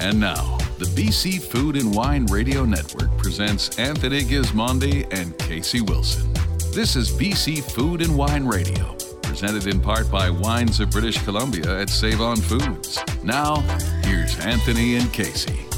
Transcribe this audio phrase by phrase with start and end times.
[0.00, 6.32] And now, the BC Food and Wine Radio Network presents Anthony Gismondi and Casey Wilson.
[6.72, 11.82] This is BC Food and Wine Radio, presented in part by Wines of British Columbia
[11.82, 12.98] at Save On Foods.
[13.22, 13.56] Now,
[14.02, 15.69] here's Anthony and Casey.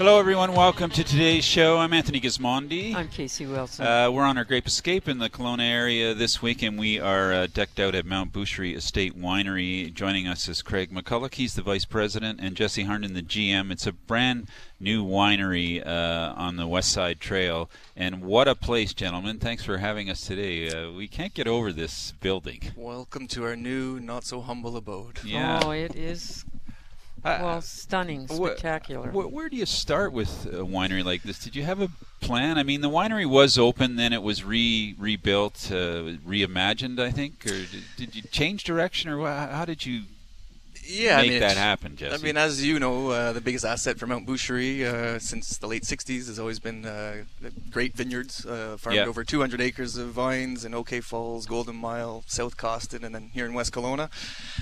[0.00, 0.54] Hello, everyone.
[0.54, 1.76] Welcome to today's show.
[1.76, 2.94] I'm Anthony Gismondi.
[2.94, 3.86] I'm Casey Wilson.
[3.86, 7.34] Uh, we're on our Grape Escape in the Kelowna area this week, and we are
[7.34, 9.92] uh, decked out at Mount Boucherie Estate Winery.
[9.92, 11.34] Joining us is Craig McCulloch.
[11.34, 13.70] He's the vice president, and Jesse Harnden, the GM.
[13.70, 14.48] It's a brand
[14.80, 19.38] new winery uh, on the West Side Trail, and what a place, gentlemen!
[19.38, 20.70] Thanks for having us today.
[20.70, 22.72] Uh, we can't get over this building.
[22.74, 25.20] Welcome to our new, not so humble abode.
[25.22, 25.60] Yeah.
[25.62, 26.46] Oh, it is
[27.24, 29.10] well stunning, spectacular.
[29.10, 31.38] Wh- where do you start with a winery like this?
[31.38, 32.58] Did you have a plan?
[32.58, 37.44] I mean, the winery was open, then it was re rebuilt, uh, reimagined, I think,
[37.46, 40.02] or did, did you change direction, or how did you
[40.90, 42.14] Yeah, make I mean, that happen, Jesse?
[42.14, 45.66] I mean, as you know, uh, the biggest asset for Mount Boucherie uh, since the
[45.66, 47.24] late '60s has always been uh,
[47.70, 49.04] great vineyards, uh, farmed Yeah.
[49.06, 53.46] over 200 acres of vines in OK Falls, Golden Mile, South Cawston, and then here
[53.46, 54.10] in West Kelowna.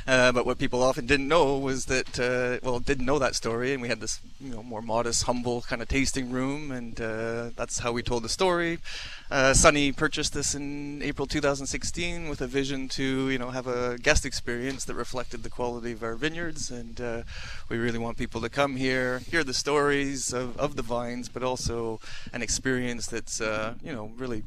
[0.07, 3.73] Uh, but what people often didn't know was that, uh, well, didn't know that story,
[3.73, 7.51] and we had this, you know, more modest, humble kind of tasting room, and uh,
[7.57, 8.79] that's how we told the story.
[9.31, 13.99] Uh, Sunny purchased this in April 2016 with a vision to, you know, have a
[13.99, 17.23] guest experience that reflected the quality of our vineyards, and uh,
[17.69, 21.43] we really want people to come here, hear the stories of, of the vines, but
[21.43, 22.01] also
[22.33, 24.45] an experience that's, uh, you know, really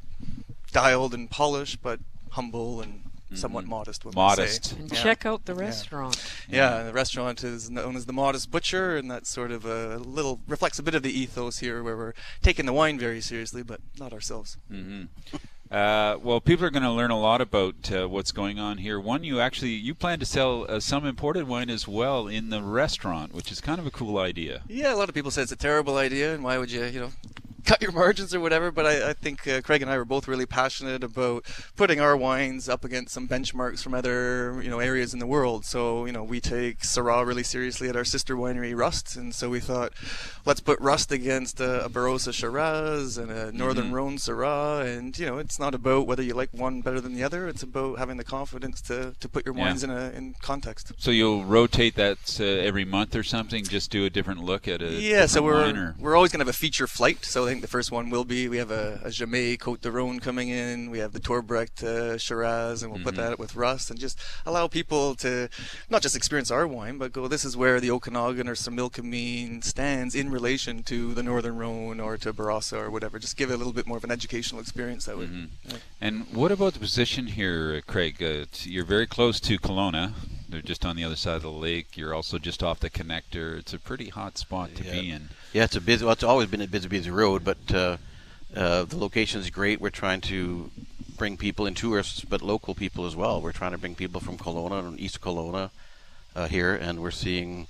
[0.72, 2.00] dialed and polished, but
[2.32, 3.70] humble and somewhat Mhm.
[3.70, 4.06] modest.
[4.06, 4.66] When Modest.
[4.66, 4.76] Say.
[4.78, 5.04] and Yeah.
[5.04, 6.22] check out the restaurant.
[6.50, 10.40] Yeah, the restaurant is known as the Modest Butcher, and that sort of a little
[10.48, 13.80] reflects a bit of the ethos here, where we're taking the wine very seriously, but
[13.98, 14.58] not ourselves.
[14.70, 15.04] hmm
[15.72, 19.00] Uh, well, people are going to learn a lot about uh, what's going on here.
[19.00, 22.62] One, you actually you plan to sell uh, some imported wine as well in the
[22.62, 24.64] restaurant, which is kind of a cool idea.
[24.68, 27.00] Yeah, a lot of people say it's a terrible idea, and why would you, you
[27.00, 27.12] know,
[27.66, 28.72] cut your margins or whatever?
[28.72, 31.46] But I, I think uh, Craig and I were both really passionate about
[31.76, 35.66] putting our wines up against some benchmarks from other, you know, areas in the world.
[35.66, 39.50] So, you know, we take Syrah really seriously at our sister winery, Rust, and so
[39.50, 39.94] we thought,
[40.46, 43.94] let's put Rust against a, a Barossa Shiraz and a Northern Mhm.
[43.94, 47.24] Rhone Syrah, and you know, it's not about whether you like one better than the
[47.24, 47.48] other.
[47.48, 49.64] It's about having the confidence to, to put your Yeah.
[49.66, 50.92] wines in a in context.
[50.98, 54.82] So you'll rotate that uh, every month or something, just do a different look at
[54.82, 57.26] a Yeah, so we're or- we're always going to have a feature flight.
[57.26, 60.47] So think the first one will be we have a, a Cote de Rhone coming
[60.47, 60.89] in.
[60.89, 63.17] We have the Torbreck uh, Shiraz, and we'll put Mhm.
[63.17, 65.50] that with Rust, and just allow people to
[65.89, 67.28] not just experience our wine, but go.
[67.28, 72.17] This is where the Okanagan or Similkameen stands in relation to the Northern Rhone or
[72.19, 73.19] to Barossa or whatever.
[73.19, 75.25] Just give it a little bit more of an educational experience that way.
[75.25, 75.50] Mhm.
[75.68, 75.78] Yeah.
[76.00, 78.23] And what about the position here, uh, Craig?
[78.23, 80.13] Uh, you're very close to Kelowna.
[80.47, 81.97] They're just on the other side of the lake.
[81.97, 83.57] You're also just off the connector.
[83.59, 84.91] It's a pretty hot spot to Yeah.
[85.01, 85.29] be in.
[85.53, 86.06] Yeah, it's a busy.
[86.06, 87.97] Well, it's always been a busy, busy road, but uh,
[88.56, 89.81] uh, the location is great.
[89.81, 90.72] We're trying to
[91.17, 93.41] bring people in, tourists, but local people as well.
[93.41, 95.72] We're trying to bring people from Kelowna and East Kelowna
[96.38, 97.67] uh, here, and we're seeing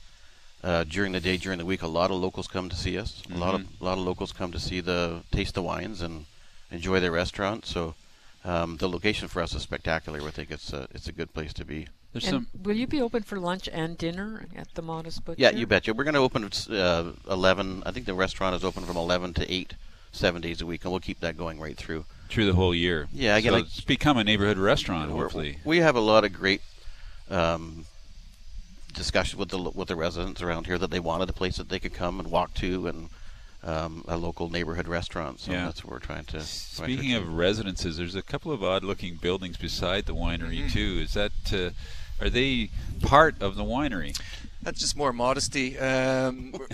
[0.64, 3.24] uh, during the day, during the week, a lot of locals come to see us.
[3.34, 6.26] A lot of a lot of locals come to see the taste the wines and
[6.72, 7.66] enjoy the restaurant.
[7.66, 7.96] So.
[8.44, 10.20] Um, the location for us is spectacular.
[10.20, 11.88] We think it's a, it's a good place to be.
[12.14, 12.64] There's And some.
[12.64, 15.42] will you be open for lunch and dinner at the Modest Butcher?
[15.42, 15.94] Yeah, you betcha.
[15.94, 17.84] We're going to open at uh, 11.
[17.86, 19.74] I think the restaurant is open from 11 to 8,
[20.12, 22.06] seven days a week, and we'll keep that going right through.
[22.28, 23.08] through the whole year.
[23.14, 25.10] Yeah, again, so like- it's become a neighborhood restaurant.
[25.12, 26.62] We're- Hopefully, we have a lot of great
[27.30, 27.86] um,
[28.94, 31.80] discussion with the with the residents around here that they wanted a place that they
[31.80, 33.10] could come and walk to, and
[33.64, 35.40] um, a local neighborhood restaurant.
[35.40, 35.66] So Yeah.
[35.66, 36.32] that's what we're trying to.
[36.32, 40.72] trying to Speaking of residences, there's a couple of odd-looking buildings beside the winery Mhm.
[40.74, 41.00] too.
[41.04, 41.70] Is that uh,
[42.22, 42.70] are they
[43.02, 44.20] part of the winery?
[44.64, 45.78] That's just more modesty.
[45.80, 46.52] Um,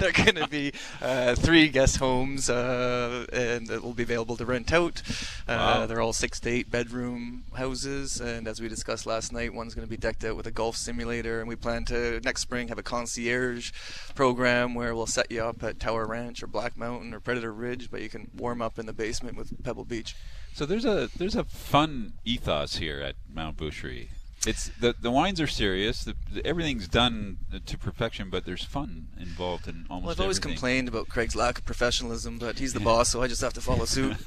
[0.00, 4.36] there are going to be uh, three guest homes, uh, and that will be available
[4.36, 5.02] to rent out.
[5.48, 5.86] Uh, Wow.
[5.86, 9.86] They're all six to eight bedroom houses, and as we discussed last night, one's going
[9.86, 11.40] to be decked out with a golf simulator.
[11.40, 13.72] And we plan to next spring have a concierge
[14.14, 17.90] program where we'll set you up at Tower Ranch or Black Mountain or Predator Ridge,
[17.90, 20.14] but you can warm up in the basement with Pebble Beach.
[20.54, 24.08] So there's a there's a fun ethos here at Mount Boucherie.
[24.46, 26.04] It's the the wines are serious.
[26.04, 30.38] The, the, everything's done to perfection, but there's fun involved in almost Well, I've always
[30.38, 30.52] everything.
[30.56, 33.60] complained about Craig's lack of professionalism, but he's the boss, so I just have to
[33.60, 34.16] follow suit.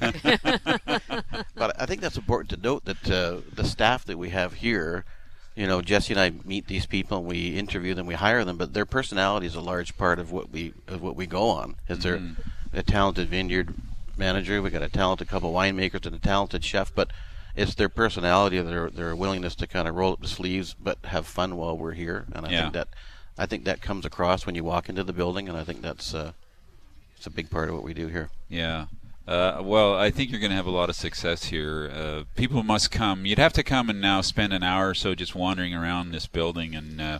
[1.54, 5.04] But I think that's important to note that uh, the staff that we have here,
[5.56, 8.56] you know, Jesse and I meet these people and we interview them, we hire them,
[8.56, 11.76] but their personality is a large part of what we of what we go on.
[11.88, 12.36] Is they're Mhm.
[12.72, 13.74] a talented vineyard
[14.16, 17.10] manager, we got a talented couple winemakers and a talented chef, but
[17.58, 21.26] it's their personality, their their willingness to kind of roll up the sleeves, but have
[21.26, 22.26] fun while we're here.
[22.32, 22.60] And I Yeah.
[22.62, 22.88] think that
[23.36, 26.14] I think that comes across when you walk into the building, and I think that's
[26.14, 26.32] uh,
[27.16, 28.30] it's a big part of what we do here.
[28.48, 28.86] Yeah.
[29.28, 31.90] Uh, well, I think you're going to have a lot of success here.
[31.94, 33.26] Uh, people must come.
[33.26, 36.26] You'd have to come and now spend an hour or so just wandering around this
[36.26, 37.18] building, and uh,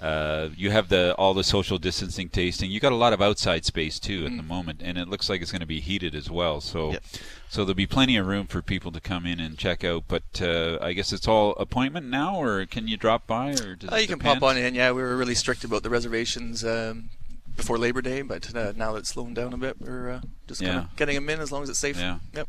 [0.00, 2.70] uh, you have the all the social distancing tasting.
[2.70, 5.42] You got a lot of outside space too at the moment, and it looks like
[5.42, 6.62] it's going to be heated as well.
[6.62, 7.04] So, Yep.
[7.50, 10.04] so there'll be plenty of room for people to come in and check out.
[10.08, 13.92] But uh, I guess it's all appointment now, or can you drop by, or does
[13.92, 14.74] Uh, it you can pop on in.
[14.74, 17.10] Yeah, we were really strict about the reservations um,
[17.56, 20.60] before Labor Day, but uh, now that it's slowing down a bit, we're uh, just
[20.62, 20.80] kind Yeah.
[20.84, 21.98] of getting them in as long as it's safe.
[21.98, 22.18] Yeah.
[22.34, 22.48] Yep.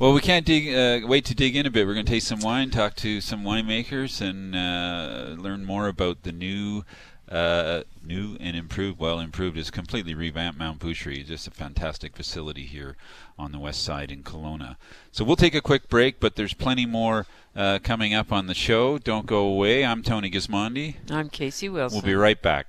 [0.00, 1.86] Well, we can't dig, uh, wait to dig in a bit.
[1.86, 6.22] We're going to taste some wine, talk to some winemakers, and uh, learn more about
[6.22, 6.84] the new,
[7.28, 8.98] uh, new and improved.
[9.00, 11.26] Well, improved is completely revamped Mount Boucherie.
[11.26, 12.96] Just a fantastic facility here
[13.36, 14.76] on the west side in Kelowna.
[15.10, 18.54] So we'll take a quick break, but there's plenty more uh, coming up on the
[18.54, 18.98] show.
[18.98, 19.84] Don't go away.
[19.84, 20.94] I'm Tony Gismondi.
[21.10, 21.96] I'm Casey Wilson.
[21.96, 22.68] We'll be right back.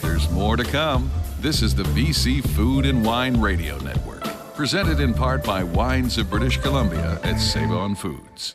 [0.00, 1.10] There's more to come.
[1.40, 4.24] This is the BC Food and Wine Radio Network,
[4.54, 8.54] presented in part by Wines of British Columbia at Save On Foods.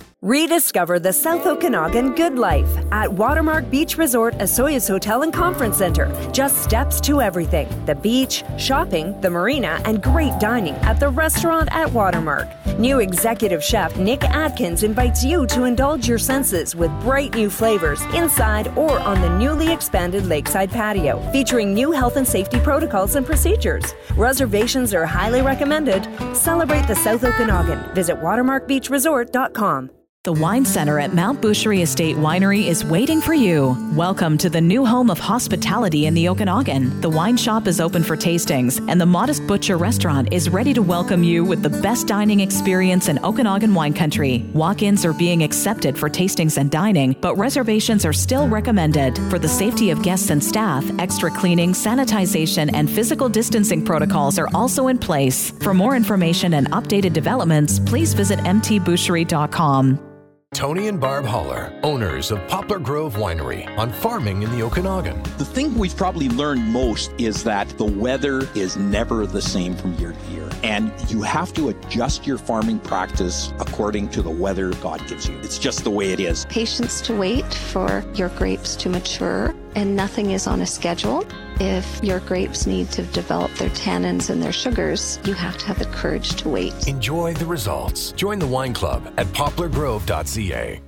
[0.23, 6.11] Rediscover the South Okanagan good life at Watermark Beach Resort, Osoyoos Hotel and Conference Center.
[6.31, 11.69] Just steps to everything the beach, shopping, the marina, and great dining at the restaurant
[11.71, 12.47] at Watermark.
[12.77, 18.03] New executive chef Nick Atkins invites you to indulge your senses with bright new flavors
[18.13, 23.25] inside or on the newly expanded lakeside patio, featuring new health and safety protocols and
[23.25, 23.95] procedures.
[24.15, 26.07] Reservations are highly recommended.
[26.35, 27.91] Celebrate the South Okanagan.
[27.95, 29.89] Visit watermarkbeachresort.com.
[30.23, 33.75] The Wine Center at Mount Boucherie Estate Winery is waiting for you.
[33.95, 37.01] Welcome to the new home of hospitality in the Okanagan.
[37.01, 40.83] The wine shop is open for tastings, and the Modest Butcher restaurant is ready to
[40.83, 44.45] welcome you with the best dining experience in Okanagan wine country.
[44.53, 49.17] Walk ins are being accepted for tastings and dining, but reservations are still recommended.
[49.31, 54.49] For the safety of guests and staff, extra cleaning, sanitization, and physical distancing protocols are
[54.53, 55.49] also in place.
[55.63, 60.10] For more information and updated developments, please visit mtboucherie.com.
[60.53, 65.23] Tony and Barb Holler, owners of Poplar Grove Winery on farming in the Okanagan.
[65.37, 69.93] The thing we've probably learned most is that the weather is never the same from
[69.93, 70.49] year to year.
[70.61, 75.37] And you have to adjust your farming practice according to the weather God gives you.
[75.37, 76.43] It's just the way it is.
[76.47, 81.25] Patience to wait for your grapes to mature, and nothing is on a schedule.
[81.63, 85.77] If your grapes need to develop their tannins and their sugars, you have to have
[85.77, 86.87] the courage to wait.
[86.87, 88.13] Enjoy the results.
[88.13, 90.81] Join the wine club at poplargrove.ca.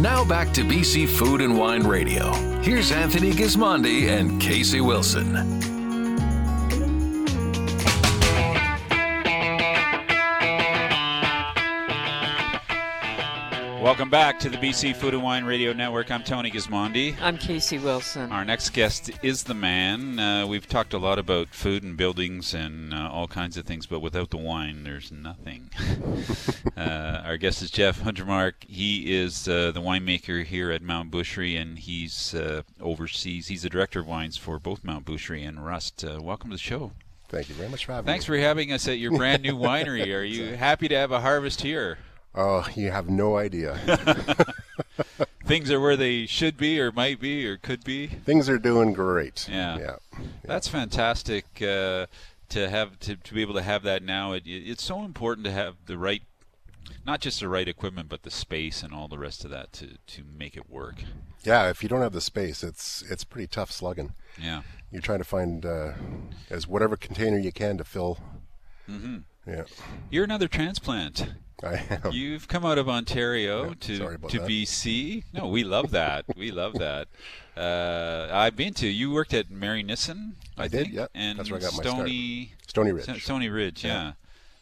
[0.00, 2.32] Now back to BC Food and Wine Radio.
[2.60, 5.77] Here's Anthony Gismondi and Casey Wilson.
[13.88, 16.10] Welcome back to the BC Food and Wine Radio Network.
[16.10, 17.16] I'm Tony Gismondi.
[17.22, 18.30] I'm Casey Wilson.
[18.30, 20.18] Our next guest is the man.
[20.18, 23.86] Uh, we've talked a lot about food and buildings and uh, all kinds of things,
[23.86, 25.70] but without the wine, there's nothing.
[26.76, 28.52] uh, our guest is Jeff Hundertmark.
[28.68, 33.48] He is uh, the winemaker here at Mount Boucherie, and he's uh, oversees.
[33.48, 36.04] He's the director of wines for both Mount Boucherie and Rust.
[36.04, 36.92] Uh, welcome to the show.
[37.30, 38.36] Thank you very much for having Thanks me.
[38.36, 40.14] for having us at your brand new winery.
[40.14, 41.96] Are you happy to have a harvest here?
[42.34, 43.78] Oh, you have no idea.
[45.44, 48.06] Things are where they should be, or might be, or could be.
[48.06, 49.48] Things are doing great.
[49.50, 49.78] Yeah.
[49.78, 49.96] Yeah.
[50.44, 52.06] That's fantastic uh,
[52.50, 54.32] to have to, to be able to have that now.
[54.32, 56.22] It, it's so important to have the right,
[57.06, 59.96] not just the right equipment, but the space and all the rest of that to,
[60.06, 60.96] to make it work.
[61.44, 64.12] Yeah, if you don't have the space, it's it's pretty tough slugging.
[64.40, 64.62] Yeah.
[64.90, 65.92] You're trying to find uh,
[66.50, 68.18] as whatever container you can to fill.
[68.88, 69.18] Mm-hmm.
[69.46, 69.64] Yeah.
[70.10, 71.26] You're another transplant.
[71.62, 72.12] I am.
[72.12, 74.48] You've come out of Ontario Yeah, to to that.
[74.48, 75.24] BC.
[75.32, 76.24] No, we love that.
[76.36, 77.08] we love that.
[77.58, 78.86] Uh, I've been to.
[78.86, 80.34] You worked at Marynissen.
[80.56, 81.08] I, I did, yeah.
[81.12, 81.94] And That's where I got my start.
[81.96, 83.24] Stony Stony Ridge.
[83.24, 83.90] Stony Ridge, yeah.
[84.04, 84.12] Yeah.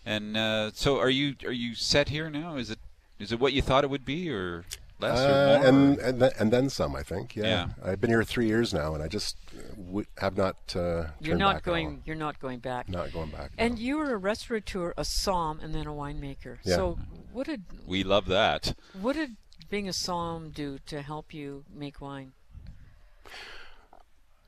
[0.06, 2.56] And uh, so, are you are you set here now?
[2.56, 2.78] Is it
[3.18, 4.64] is it what you thought it would be, or
[4.98, 5.68] less Uh, or more?
[5.68, 7.36] and and, th- and then some, I think.
[7.36, 7.44] Yeah.
[7.44, 7.66] Yeah.
[7.82, 9.36] I've been here three years now, and I just
[9.76, 10.56] w- have not.
[10.74, 12.02] Uh, You're not back going.
[12.06, 12.88] You're not going back.
[12.88, 13.52] Not going back.
[13.58, 16.58] And you were a restaurateur, a som, and then a winemaker.
[16.64, 16.76] Yeah.
[16.76, 16.98] So
[17.32, 18.74] what did we love that.
[19.00, 19.36] what did
[19.68, 22.32] being a som do to help you make wine?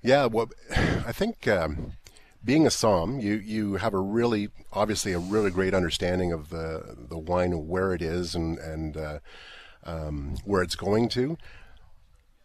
[0.02, 1.92] Yeah, well, I think um,
[2.44, 6.96] being a som, you you have a really obviously a really great understanding of the
[7.08, 9.18] the wine and where it is and and uh,
[9.88, 11.36] um, where it's going to.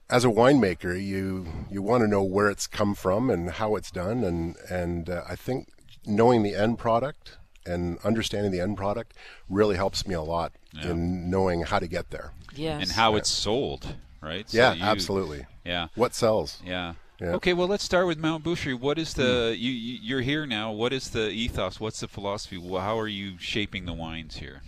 [0.09, 3.91] As a winemaker, you you want to know where it's come from and how it's
[3.91, 5.69] done, and and uh, I think
[6.05, 9.13] knowing the end product and understanding the end product
[9.49, 10.89] really helps me a lot Yeah.
[10.91, 12.33] in knowing how to get there.
[12.53, 12.81] Yes.
[12.83, 14.49] And how it's sold, right?
[14.49, 15.45] So Yeah, you- absolutely.
[15.65, 15.87] Yeah.
[15.95, 16.61] What sells?
[16.65, 16.95] Yeah.
[17.21, 17.35] Yeah.
[17.35, 18.77] Okay, well, let's start with Mount Boucherie.
[18.77, 20.73] What is the you, you you're here now?
[20.73, 21.79] What is the ethos?
[21.79, 22.59] What's the philosophy?
[22.59, 24.61] How are you shaping the wines here?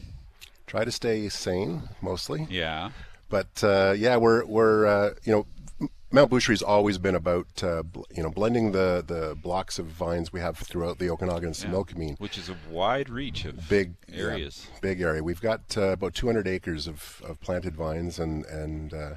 [0.75, 2.47] Try to stay sane mostly.
[2.49, 2.89] Yeah.
[3.29, 8.01] But uh, yeah, we're we're uh, you know Mount Boucherie's always been about uh, bl-
[8.13, 11.69] you know blending the the blocks of vines we have throughout the Okanagan and Yeah.
[11.69, 12.19] Similkameen.
[12.19, 14.67] Which is a wide reach of Big yeah, areas.
[14.81, 15.23] big area.
[15.23, 19.11] We've got uh, about 200 acres of, of planted vines, and and uh,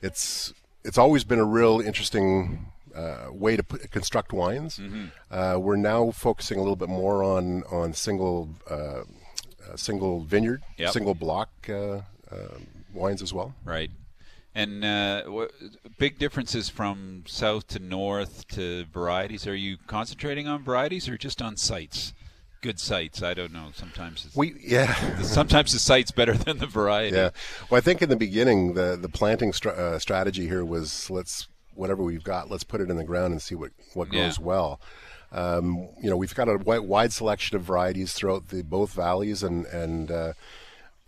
[0.00, 4.78] it's it's always been a real interesting uh, way to put, construct wines.
[4.78, 5.04] Mm-hmm.
[5.30, 9.02] Uh, we're now focusing a little bit more on on single uh,
[9.76, 10.90] single vineyard, Yep.
[10.92, 11.72] single block uh,
[12.30, 12.58] uh,
[12.92, 13.54] wines as well.
[13.64, 13.90] Right.
[14.54, 15.52] And uh, what,
[15.98, 19.46] big differences from south to north to varieties.
[19.46, 22.12] Are you concentrating on varieties or just on sites?
[22.60, 23.22] Good sites.
[23.22, 23.68] I don't know.
[23.74, 24.92] Sometimes it's, We yeah.
[25.22, 27.16] sometimes the site's better than the variety.
[27.16, 27.30] Yeah.
[27.70, 31.48] Well, I think in the beginning, the the planting str- uh, strategy here was let's
[31.74, 34.22] whatever we've got, let's put it in the ground and see what what Yeah.
[34.24, 34.78] grows well.
[35.32, 39.42] Um, you know, we've got a wide, wide selection of varieties throughout the both valleys,
[39.42, 40.32] and and uh,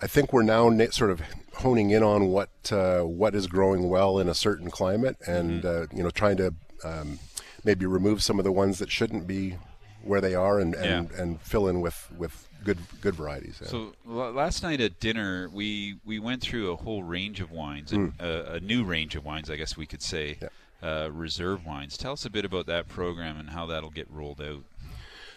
[0.00, 1.22] I think we're now sort of
[1.54, 5.86] honing in on what uh, what is growing well in a certain climate, and uh,
[5.92, 7.18] you know, trying to um,
[7.64, 9.56] maybe remove some of the ones that shouldn't be
[10.04, 13.58] where they are, and and, and fill in with with good good varieties.
[13.60, 13.68] yeah.
[13.68, 17.90] So l- last night at dinner, we we went through a whole range of wines,
[17.92, 20.38] and, uh, a new range of wines, I guess we could say,
[20.82, 21.96] uh, reserve wines.
[21.96, 24.64] Tell us a bit about that program and how that'll get rolled out.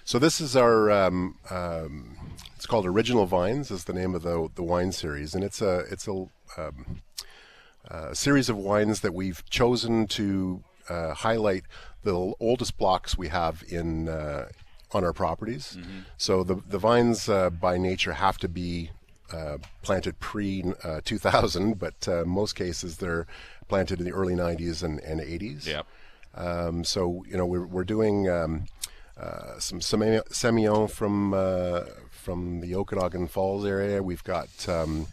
[0.03, 2.17] So this is our um, um,
[2.55, 5.79] it's called Original Vines is the name of the the wine series, and it's a
[5.91, 7.01] it's a, um,
[7.85, 11.63] a series of wines that we've chosen to uh, highlight
[12.03, 14.49] the oldest blocks we have in uh,
[14.91, 15.75] on our properties.
[16.17, 18.91] So the the vines uh, by nature have to be
[19.33, 23.25] uh, planted pre uh, 2000, but uh, most cases they're
[23.67, 25.65] planted in the early 90s and, and 80s.
[25.65, 25.85] Yep.
[26.35, 28.65] Um, so you know we're we're doing um,
[29.17, 34.03] uh, some Semi- Semillon from uh, from the Okanagan Falls area.
[34.03, 35.07] We've got um,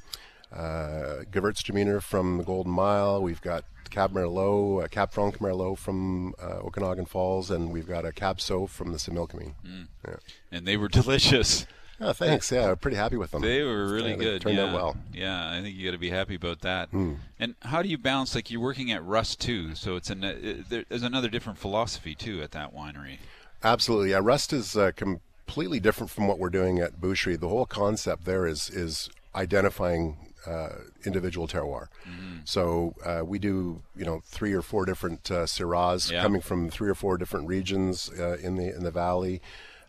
[0.52, 3.22] uh, Gewürztraminer from the Golden Mile.
[3.22, 8.04] We've got Cab Merlot, uh, Cab Franc Merlot from uh, Okanagan Falls, and we've got
[8.04, 9.54] a Cab Sauv from the Similkameen.
[9.64, 9.88] Mm.
[10.08, 10.16] Yeah.
[10.50, 11.66] And they were delicious.
[12.04, 12.50] Oh, thanks.
[12.50, 13.42] Yeah, I'm pretty happy with them.
[13.42, 14.42] They were really Yeah, they good.
[14.42, 14.64] Turned yeah.
[14.64, 14.96] out well.
[15.12, 16.88] Yeah, I think you got to be happy about that.
[16.88, 17.14] Hmm.
[17.38, 18.34] And how do you balance?
[18.34, 22.42] Like you're working at Rust too, so it's an, uh, there's another different philosophy too
[22.42, 23.18] at that winery.
[23.62, 24.10] Absolutely.
[24.10, 27.38] Yeah, Rust is uh, completely different from what we're doing at Boucherie.
[27.38, 30.16] The whole concept there is is identifying
[30.46, 30.70] uh,
[31.04, 31.86] individual terroir.
[32.04, 32.38] Mm-hmm.
[32.44, 36.20] So uh, we do, you know, three or four different uh, Syrahs Yeah.
[36.22, 39.40] coming from three or four different regions uh, in the in the valley.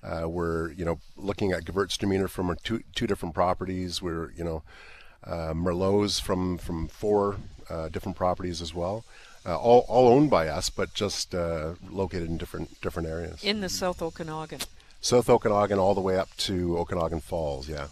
[0.03, 4.01] Uh, we're, you know, looking at Gewürztraminer from our two two different properties.
[4.01, 4.63] We're, you know,
[5.25, 7.37] uh, Merlots from from four
[7.69, 9.05] uh, different properties as well.
[9.45, 13.43] Uh, all, all owned by us, but just uh, located in different different areas.
[13.43, 14.59] In the South Okanagan.
[15.01, 17.87] South Okanagan all the way up to Okanagan Falls, yeah.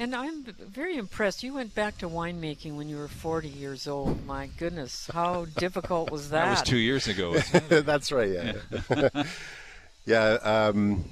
[0.00, 1.42] And I'm very impressed.
[1.42, 4.26] You went back to winemaking when you were 40 years old.
[4.26, 6.44] My goodness, how difficult was that?
[6.46, 7.30] That was two years ago.
[7.34, 7.86] wasn't it?
[7.86, 9.24] That's right, yeah.
[10.06, 11.04] yeah, um,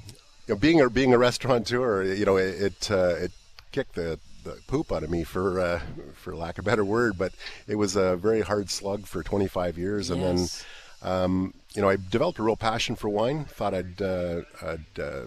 [0.48, 3.32] you know, being a being a restaurateur, you know, it it, uh, it
[3.70, 5.80] kicked the, the poop out of me for uh,
[6.14, 7.32] for lack of a better word, but
[7.66, 10.64] it was a very hard slug for 25 years, and Yes.
[11.02, 13.44] then um, you know I developed a real passion for wine.
[13.44, 15.26] Thought I'd uh, I'd uh,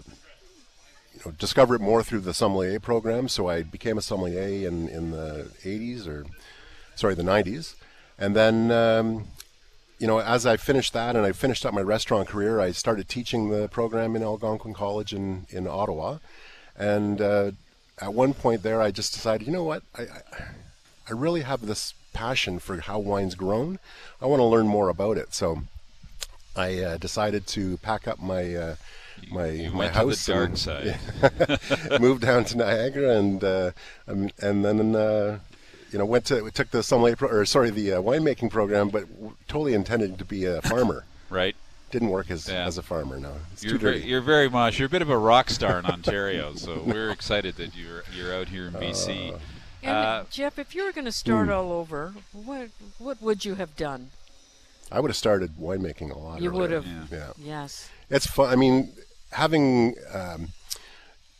[1.14, 3.28] you know, discover it more through the sommelier program.
[3.28, 6.24] So I became a sommelier in, in the 80s or,
[6.94, 7.74] sorry, the 90s.
[8.18, 9.24] And then, um,
[10.02, 13.08] you know, as I finished that and I finished up my restaurant career, I started
[13.08, 16.18] teaching the program in Algonquin College in, in Ottawa.
[16.76, 17.52] And uh,
[18.00, 19.84] at one point there, I just decided, you know what?
[19.94, 20.22] I, I,
[21.08, 23.78] I really have this passion for how wine's grown.
[24.20, 25.34] I want to learn more about it.
[25.34, 25.62] So
[26.56, 28.76] I uh, decided to pack up my uh,
[29.30, 30.98] my you my went to the house dark and side.
[32.00, 33.70] moved down to Niagara and uh,
[34.08, 35.38] um, and then uh,
[35.92, 39.08] you know, went to took the sommelier pro, or sorry, the uh, winemaking program, but
[39.14, 41.04] w- totally intended to be a farmer.
[41.30, 41.54] right.
[41.90, 42.64] Didn't work as Yeah.
[42.64, 43.20] as a farmer.
[43.20, 44.78] No, it's You're too very, you're very much.
[44.78, 48.34] You're a bit of a rock star in Ontario, so we're excited that you're you're
[48.34, 49.38] out here in BC.
[49.82, 51.52] And Uh, Jeff, if you were going to start hmm.
[51.52, 54.10] all over, what what would you have done?
[54.90, 56.40] I would have started winemaking a lot.
[56.40, 56.86] You would have.
[57.10, 57.32] Yeah.
[57.38, 57.90] Yes.
[58.08, 58.50] It's fun.
[58.50, 58.92] I mean,
[59.32, 60.48] having um,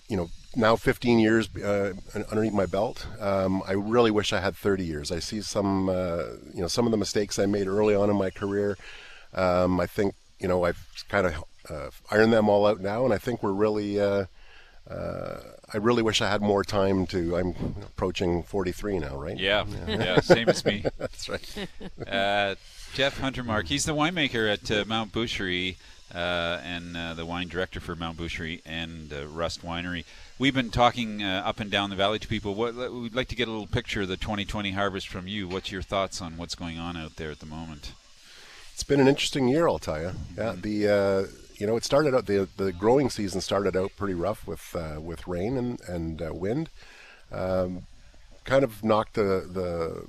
[0.09, 1.94] you know now 15 years uh,
[2.30, 5.11] underneath my belt, um, I really wish I had 30 years.
[5.11, 8.16] I see some uh, you know some of the mistakes I made early on in
[8.16, 8.76] my career.
[9.35, 13.14] Um, I think you know I've kind of uh, ironed them all out now, and
[13.14, 14.00] I think we're really.
[14.00, 14.26] Uh,
[14.90, 15.40] uh,
[15.73, 17.37] I really wish I had more time to.
[17.37, 19.38] I'm approaching 43 now, right?
[19.38, 20.85] Yeah, yeah, same as me.
[20.99, 21.68] That's right.
[22.06, 22.56] Uh,
[22.94, 25.76] Jeff Hundertmark, he's the winemaker at uh, Mount Boucherie
[26.14, 30.04] uh, and uh, the wine director for Mount Boucherie and uh, Rust Winery.
[30.38, 32.54] We've been talking uh, up and down the valley to people.
[32.54, 35.49] What, we'd like to get a little picture of the 2020 harvest from you.
[35.49, 37.92] What's your thoughts on what's going on out there at the moment?
[38.75, 40.12] It's been an interesting year, I'll tell you.
[40.37, 41.26] Yeah, the uh,
[41.57, 45.00] you know it started out the the growing season started out pretty rough with uh,
[45.00, 46.71] with rain and and uh, wind,
[47.31, 47.87] um,
[48.45, 50.07] kind of knocked the the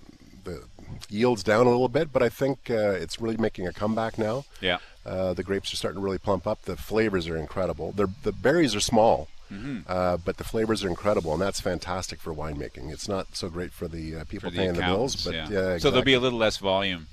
[1.10, 2.12] yields down a little bit.
[2.14, 4.46] But I think uh, it's really making a comeback now.
[4.62, 4.78] Yeah.
[5.06, 6.62] Uh, the grapes are starting to really plump up.
[6.64, 7.92] The flavors are incredible.
[7.92, 9.84] They're, the berries are small, Mhm.
[9.88, 12.92] uh, but the flavors are incredible, and that's fantastic for winemaking.
[12.92, 15.50] It's not so great for the uh, people For the paying the bills, but yeah.
[15.50, 17.08] yeah, So there'll be a little less volume.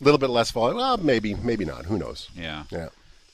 [0.00, 0.78] A little bit less volume.
[0.78, 1.84] Well, maybe, maybe not.
[1.84, 2.30] Who knows?
[2.34, 2.64] Yeah.
[2.70, 2.86] Yeah.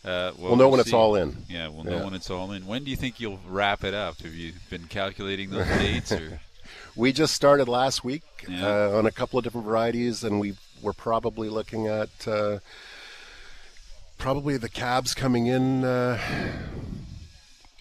[0.05, 1.37] Uh, well, We'll know when it's all in.
[1.49, 1.99] Yeah, we'll Yeah.
[1.99, 2.67] know when it's all in.
[2.67, 4.21] When do you think you'll wrap it up?
[4.23, 6.11] Have you been calculating those dates?
[6.13, 6.41] Or
[6.97, 8.67] We just started last week Yeah.
[8.67, 12.59] uh, on a couple of different varieties, and we we're probably looking at uh,
[14.19, 16.19] probably the cabs coming in uh,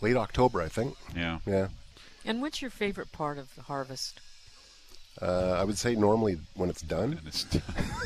[0.02, 0.96] late October, I think.
[1.16, 1.40] Yeah.
[1.46, 1.68] Yeah.
[2.26, 4.22] And what's your favorite part of the harvest?
[5.22, 7.20] Uh, I would say normally when it's done.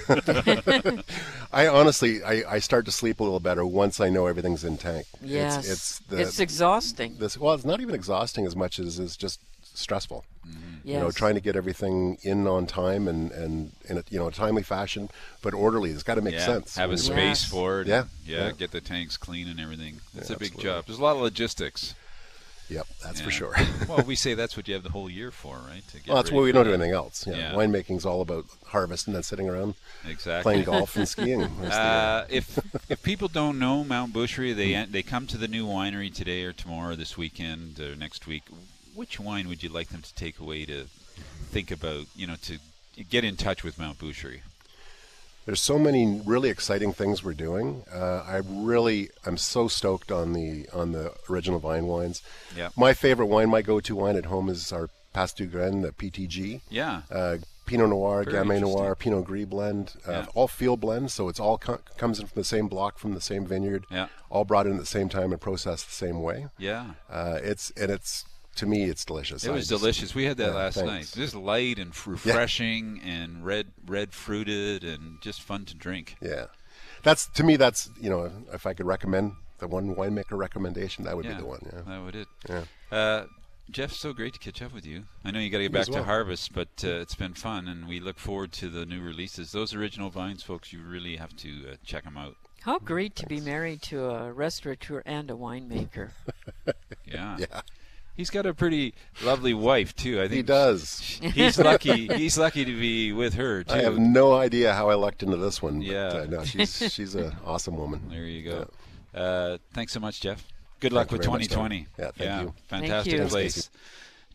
[1.54, 4.78] I honestly, I, I start to sleep a little better once I know everything's in
[4.78, 5.06] tank.
[5.22, 5.58] Yes.
[5.60, 7.16] It's, it's, the, It's exhausting.
[7.18, 9.40] This, well, it's not even exhausting as much as it's just
[9.78, 10.26] stressful.
[10.86, 14.28] You know, trying to get everything in on time and, and in a you know
[14.28, 15.10] a timely fashion,
[15.42, 15.90] but orderly.
[15.92, 16.78] It's got to make yeah, sense.
[16.78, 17.88] Have a when you- space for it.
[17.88, 18.52] Yeah, yeah, yeah.
[18.54, 20.00] Get the tanks clean and everything.
[20.16, 20.64] It's Yeah, a big absolutely.
[20.64, 20.86] job.
[20.86, 21.94] There's a lot of logistics.
[22.70, 23.54] Yep, that's for sure.
[23.90, 25.86] well, we say that's what you have the whole year for, right?
[25.90, 27.28] To get Well, that's ready why we don't do anything else.
[27.28, 27.54] Yeah, Yeah.
[27.54, 29.76] winemaking's all about harvest and then sitting around,
[30.08, 30.44] Exactly.
[30.44, 31.44] playing golf and skiing.
[31.44, 32.58] Uh, if
[32.90, 36.54] if people don't know Mount Boucherie, they they come to the new winery today or
[36.54, 38.44] tomorrow, this weekend or next week.
[38.98, 40.86] Which wine would you like them to take away to
[41.52, 42.06] think about?
[42.16, 42.58] You know, to
[43.10, 44.42] get in touch with Mount Boucherie.
[45.46, 47.84] There's so many really exciting things we're doing.
[47.94, 52.22] Uh, I really, I'm so stoked on the on the original vine wines.
[52.56, 52.70] Yeah.
[52.76, 56.62] My favorite wine, my go-to wine at home is our Pas du Grain, the PTG.
[56.70, 57.04] Yeah.
[57.12, 58.62] Uh, Pinot Noir, Very Gamay.
[58.62, 60.26] Noir, Pinot Gris blend, uh, Yeah.
[60.34, 63.22] all field blends, so it's all co- comes in from the same block from the
[63.22, 63.86] same vineyard.
[63.92, 64.08] Yeah.
[64.30, 66.48] All brought in at the same time and processed the same way.
[66.58, 66.94] Yeah.
[67.10, 68.26] Uh, it's and it's
[68.58, 69.44] to me it's delicious.
[69.46, 70.14] It I was just- delicious.
[70.16, 70.90] We had that yeah, last thanks.
[71.16, 71.22] night.
[71.22, 76.16] Just light and f- refreshing and red red fruited and just fun to drink.
[76.22, 76.46] Yeah,
[77.04, 77.56] that's to me.
[77.56, 81.42] That's you know, if I could recommend the one winemaker recommendation, that would yeah, be
[81.42, 81.60] the one.
[81.66, 82.28] Yeah, that would it.
[82.50, 82.64] Yeah.
[82.92, 83.26] Uh,
[83.70, 85.04] Jeff, so great to catch up with you.
[85.26, 87.68] I know you got to get back as to harvest, but uh, it's been fun,
[87.68, 89.52] and we look forward to the new releases.
[89.52, 92.36] Those original vines, folks, you really have to uh, check them out.
[92.62, 96.12] How great to be married to a restaurateur and a winemaker.
[97.06, 97.38] Yeah.
[97.40, 97.62] Yeah.
[98.18, 100.18] He's got a pretty lovely wife too.
[100.20, 101.20] I think He does.
[101.22, 102.08] He's lucky.
[102.08, 103.76] He's lucky to be with her too.
[103.76, 105.82] I have no idea how I lucked into this one.
[105.82, 106.10] Yeah.
[106.10, 108.02] but, uh, no, she's she's an awesome woman.
[108.10, 108.70] There you go.
[109.14, 110.46] Uh, thanks so much, Jeff.
[110.80, 111.70] Good Thank luck you with very much, Tom.
[111.70, 111.88] 2020.
[111.98, 112.54] Yeah, thank you.
[112.68, 113.26] Fantastic you.
[113.28, 113.56] Place.
[113.56, 113.70] Casey.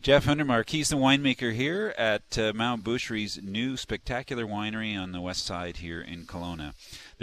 [0.01, 5.21] Jeff Hundertmark, he's the winemaker here at uh, Mount Boucherie's new spectacular winery on the
[5.21, 6.73] west side here in Kelowna.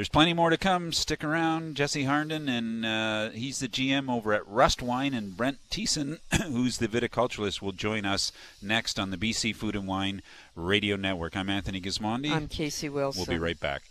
[0.00, 0.94] There's plenty more to come.
[0.94, 1.74] Stick around.
[1.74, 6.78] Jesse Harnden, and uh, he's the GM over at Rust Wine, and Brent Thiessen, who's
[6.78, 8.32] the viticulturalist, will join us
[8.62, 10.22] next on the BC Food and Wine
[10.56, 11.36] Radio Network.
[11.36, 12.30] I'm Anthony Gismondi.
[12.30, 13.26] I'm Casey Wilson.
[13.28, 13.82] We'll be right back.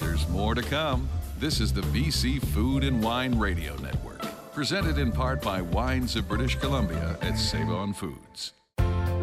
[0.00, 1.08] There's more to come.
[1.38, 4.22] This is the BC Food and Wine Radio Network,
[4.54, 8.54] presented in part by Wines of British Columbia at Save On Foods.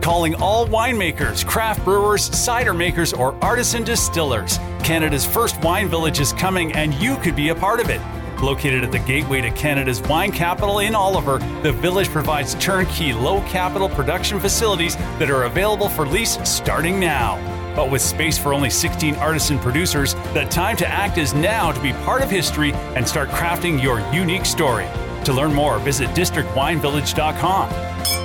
[0.02, 4.58] Calling all winemakers, craft brewers, cider makers, or artisan distillers.
[4.84, 8.02] Canada's first wine village is coming, and you could be a part of it.
[8.42, 13.42] Located at the gateway to Canada's wine capital in Oliver, the village provides turnkey, low
[13.42, 17.38] capital production facilities that are available for lease starting now.
[17.76, 21.80] But with space for only 16 artisan producers, the time to act is now to
[21.80, 24.88] be part of history and start crafting your unique story.
[25.26, 28.21] To learn more, visit districtwinevillage.com.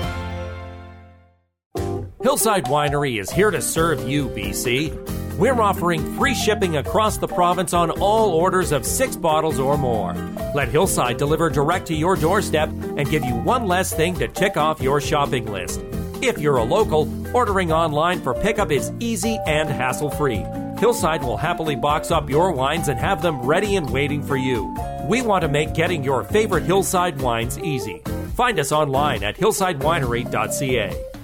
[2.26, 5.38] Hillside Winery is here to serve you, BC.
[5.38, 10.12] We're offering free shipping across the province on all orders of six bottles or more.
[10.52, 14.56] Let Hillside deliver direct to your doorstep and give you one less thing to tick
[14.56, 15.84] off your shopping list.
[16.20, 20.44] If you're a local, ordering online for pickup is easy and hassle free.
[20.80, 24.76] Hillside will happily box up your wines and have them ready and waiting for you.
[25.08, 28.02] We want to make getting your favorite Hillside wines easy.
[28.34, 31.15] Find us online at hillsidewinery.ca.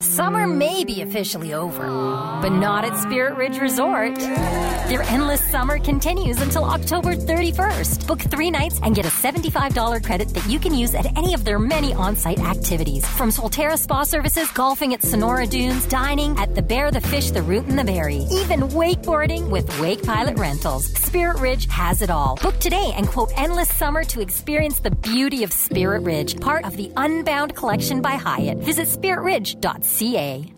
[0.00, 1.86] Summer may be officially over,
[2.40, 4.14] but not at Spirit Ridge Resort.
[4.14, 8.06] Their endless summer continues until October 31st.
[8.06, 11.44] Book three nights and get a $75 credit that you can use at any of
[11.44, 13.04] their many on site activities.
[13.06, 17.42] From Solterra Spa Services, golfing at Sonora Dunes, dining at the Bear, the Fish, the
[17.42, 20.86] Root, and the Berry, even wakeboarding with Wake Pilot Rentals.
[20.94, 22.36] Spirit Ridge has it all.
[22.36, 26.76] Book today and quote Endless Summer to experience the beauty of Spirit Ridge, part of
[26.76, 28.58] the Unbound Collection by Hyatt.
[28.58, 28.86] Visit
[29.88, 30.57] spiritridge.ca.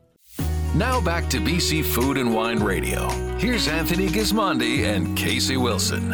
[0.73, 3.09] Now back to BC Food and Wine Radio.
[3.37, 6.09] Here's Anthony Gismondi and Casey Wilson.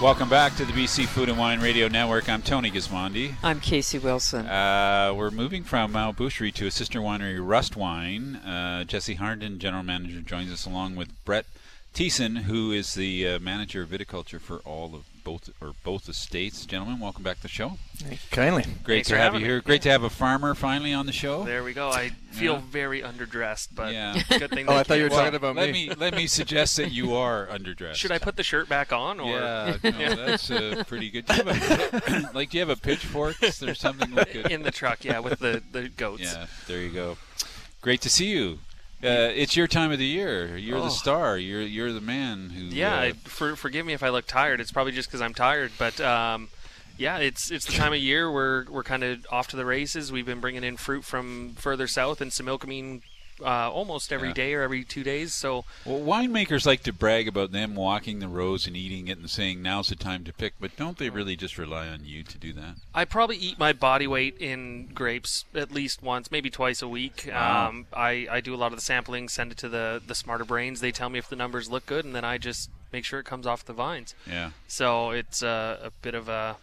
[0.00, 2.26] Welcome back to the BC Food and Wine Radio Network.
[2.30, 3.34] I'm Tony Gismondi.
[3.42, 4.46] I'm Casey Wilson.
[4.46, 8.36] Uh, we're moving from Mount Boucherie to a sister winery, Rust Wine.
[8.36, 11.44] Uh, Jesse Harnden, general manager, joins us along with Brett
[11.92, 16.64] Thiessen, who is the uh, manager of viticulture for all of both or both estates.
[16.64, 17.72] Gentlemen, welcome back to the show.
[17.96, 18.62] Thank you kindly.
[18.82, 19.52] Great Thanks to have having you me.
[19.52, 19.60] here.
[19.60, 21.44] Great to have a farmer finally on the show.
[21.44, 21.90] There we go.
[21.90, 22.60] I feel Yeah.
[22.70, 24.14] very underdressed, but Yeah.
[24.38, 24.66] good thing.
[24.68, 25.88] Oh, that I thought you were came- talking about let me.
[25.90, 27.96] me let me suggest that you are underdressed.
[27.96, 29.20] Should I put the shirt back on?
[29.20, 31.26] Or Yeah, no, that's uh, pretty good.
[31.26, 34.70] Do you a, like, do you have a pitchfork or something like a, in the
[34.70, 35.04] truck?
[35.04, 36.22] Yeah, with the the goats.
[36.22, 37.18] Yeah, there you go.
[37.82, 38.60] Great to see you.
[39.02, 40.56] Uh, it's your time of the year.
[40.56, 40.84] You're Oh.
[40.84, 41.38] the star.
[41.38, 42.64] You're you're the man who.
[42.64, 44.60] Yeah, uh, I, for, forgive me if I look tired.
[44.60, 45.70] It's probably just because I'm tired.
[45.78, 46.48] But um,
[46.96, 50.10] yeah, it's it's the time of year where we're kind of off to the races.
[50.10, 53.02] We've been bringing in fruit from further south and some Similkameen
[53.40, 54.34] uh, almost every Yeah.
[54.34, 55.34] day or every two days.
[55.34, 59.30] So Well, winemakers like to brag about them walking the rows and eating it and
[59.30, 62.38] saying now's the time to pick, but don't they really just rely on you to
[62.38, 62.76] do that?
[62.94, 67.26] I probably eat my body weight in grapes at least once, maybe twice a week.
[67.28, 67.68] Wow.
[67.68, 70.44] Um, I, I do a lot of the sampling, send it to the, the smarter
[70.44, 70.80] brains.
[70.80, 73.24] They tell me if the numbers look good, and then I just make sure it
[73.26, 74.14] comes off the vines.
[74.26, 74.50] Yeah.
[74.66, 76.56] So it's uh, a bit of a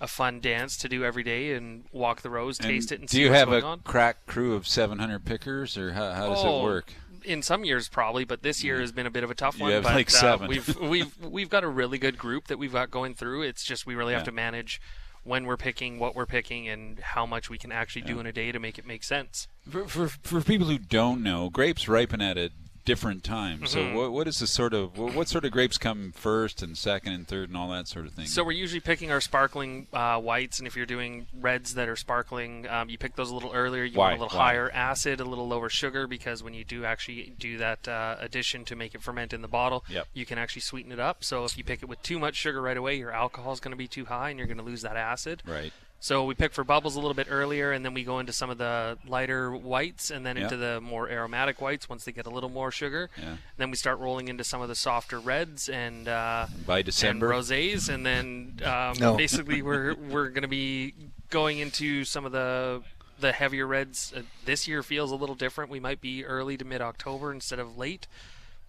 [0.00, 3.16] a fun dance to do every day and walk the rows, taste it, and do
[3.16, 3.78] see you what's have going a on.
[3.80, 6.92] crack crew of 700 pickers, or how, how does Oh, it work?
[7.24, 9.62] In some years, probably, but this year has been a bit of a tough You
[9.64, 9.72] one.
[9.72, 10.48] have but like uh, seven.
[10.48, 13.42] we've we've we've got a really good group that we've got going through.
[13.42, 14.80] It's just we really have to manage
[15.22, 18.32] when we're picking, what we're picking, and how much we can actually do in a
[18.32, 19.48] day to make it make sense.
[19.66, 22.50] For, for, for people who don't know, grapes ripen at a
[22.84, 23.70] different times.
[23.70, 23.94] So Mhm.
[23.94, 27.12] what, what is the sort of what, what sort of grapes come first and second
[27.14, 28.26] and third and all that sort of thing?
[28.26, 31.96] So we're usually picking our sparkling uh, whites, and if you're doing reds that are
[31.96, 33.84] sparkling, um, you pick those a little earlier.
[33.84, 34.10] You Why?
[34.10, 34.44] want a little Why?
[34.52, 38.64] higher acid, a little lower sugar, because when you do actually do that uh, addition
[38.66, 40.08] to make it ferment in the bottle, Yep.
[40.12, 41.24] you can actually sweeten it up.
[41.24, 43.72] So if you pick it with too much sugar right away, your alcohol is going
[43.72, 45.42] to be too high, and you're going to lose that acid.
[45.46, 45.72] Right.
[46.04, 48.50] So we pick for bubbles a little bit earlier, and then we go into some
[48.50, 50.42] of the lighter whites, and then Yeah.
[50.42, 53.08] into the more aromatic whites once they get a little more sugar.
[53.16, 53.36] Yeah.
[53.56, 57.32] Then we start rolling into some of the softer reds and uh, By December?
[57.32, 59.16] and rosés, and then um, No.
[59.16, 60.92] basically we're we're going to be
[61.30, 62.82] going into some of the
[63.18, 64.12] the heavier reds.
[64.14, 65.70] Uh, this year feels a little different.
[65.70, 68.06] We might be early to mid October instead of late.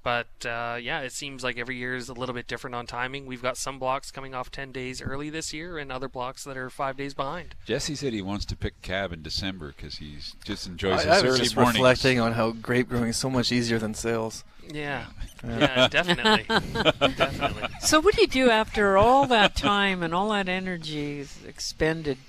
[0.06, 3.26] But uh, yeah, it seems like every year is a little bit different on timing.
[3.26, 6.56] We've got some blocks coming off 10 days early this year and other blocks that
[6.56, 7.56] are five days behind.
[7.66, 11.18] Jesse said he wants to pick cab in December because he just enjoys his I,
[11.18, 11.78] I was early just mornings.
[11.78, 14.44] reflecting on how grape growing is so much easier than sales.
[14.72, 15.08] Yeah.
[15.44, 15.60] Yeah.
[15.60, 16.44] Yeah, definitely.
[17.16, 17.64] definitely.
[17.82, 22.20] So what do you do after all that time and all that energy is expended?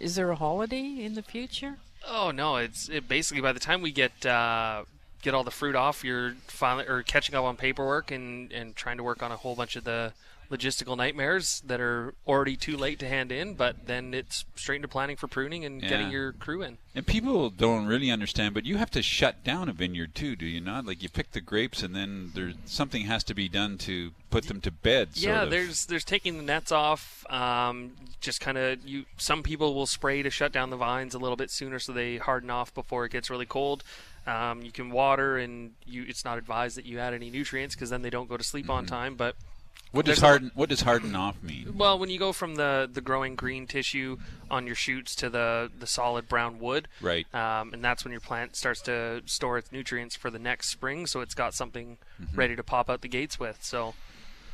[0.00, 1.76] Is there a holiday in the future?
[2.08, 4.82] Oh no, it's it basically by the time we get uh,
[5.22, 8.96] get all the fruit off, you're finally or catching up on paperwork and and trying
[8.96, 10.12] to work on a whole bunch of the
[10.50, 14.88] logistical nightmares that are already too late to hand in, but then it's straight into
[14.88, 16.76] planning for pruning and getting your crew in.
[16.92, 20.44] And people don't really understand, but you have to shut down a vineyard too, do
[20.44, 20.84] you not?
[20.84, 24.48] Like you pick the grapes, and then there something has to be done to put
[24.48, 25.10] them to bed.
[25.14, 25.50] yeah, of.
[25.50, 27.24] there's there's taking the nets off.
[27.30, 29.04] Um, just kind of you.
[29.18, 32.16] Some people will spray to shut down the vines a little bit sooner, so they
[32.16, 33.84] harden off before it gets really cold.
[34.26, 36.04] Um, you can water, and you.
[36.06, 38.68] It's not advised that you add any nutrients because then they don't go to sleep
[38.70, 39.14] on time.
[39.16, 39.96] But Mm-hmm.
[39.96, 40.50] What does harden?
[40.54, 41.74] What does harden off mean?
[41.76, 45.68] Well, when you go from the, the growing green tissue on your shoots to the,
[45.76, 47.26] the solid brown wood, Right.
[47.34, 51.08] um, and that's when your plant starts to store its nutrients for the next spring,
[51.08, 52.36] so it's got something Mhm.
[52.36, 53.64] ready to pop out the gates with.
[53.64, 53.94] So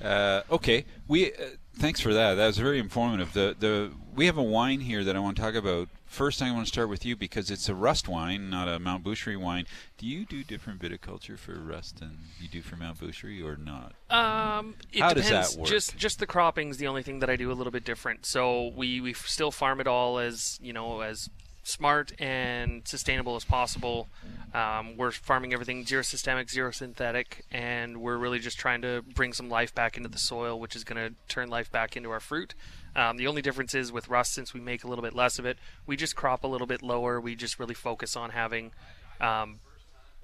[0.03, 1.37] Uh, okay, we uh,
[1.79, 2.35] thanks for that.
[2.37, 3.35] That was very informative.
[3.35, 5.89] The the we have a wine here that I want to talk about.
[6.07, 9.05] First, I want to start with you because it's a rust wine, not a Mount
[9.05, 9.67] Boucherie wine.
[9.99, 13.93] Do you do different viticulture for rust than you do for Mount Boucherie, or not?
[14.09, 15.55] Um, it How does depends.
[15.55, 15.69] that work?
[15.69, 18.25] Just just the cropping's the only thing that I do a little bit different.
[18.25, 21.29] So we we still farm it all as you know as
[21.65, 24.09] smart and sustainable as possible.
[24.55, 29.33] Um, we're farming everything zero systemic, zero synthetic, and we're really just trying to bring
[29.33, 32.21] some life back into the soil, which is going to turn life back into our
[32.21, 32.55] fruit.
[32.97, 35.45] Um, the only difference is with rust, since we make a little bit less of
[35.45, 37.21] it, we just crop a little bit lower.
[37.21, 38.73] We just really focus on having
[39.21, 39.61] um,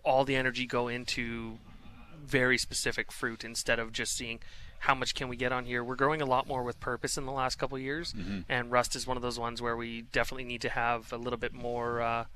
[0.03, 1.59] all the energy go into
[2.25, 4.41] very specific fruit instead of just seeing
[4.79, 5.85] how much can we get on here.
[5.85, 8.45] We're growing a lot more with purpose in the last couple of years, Mhm.
[8.49, 11.39] and rust is one of those ones where we definitely need to have a little
[11.39, 12.27] bit more, a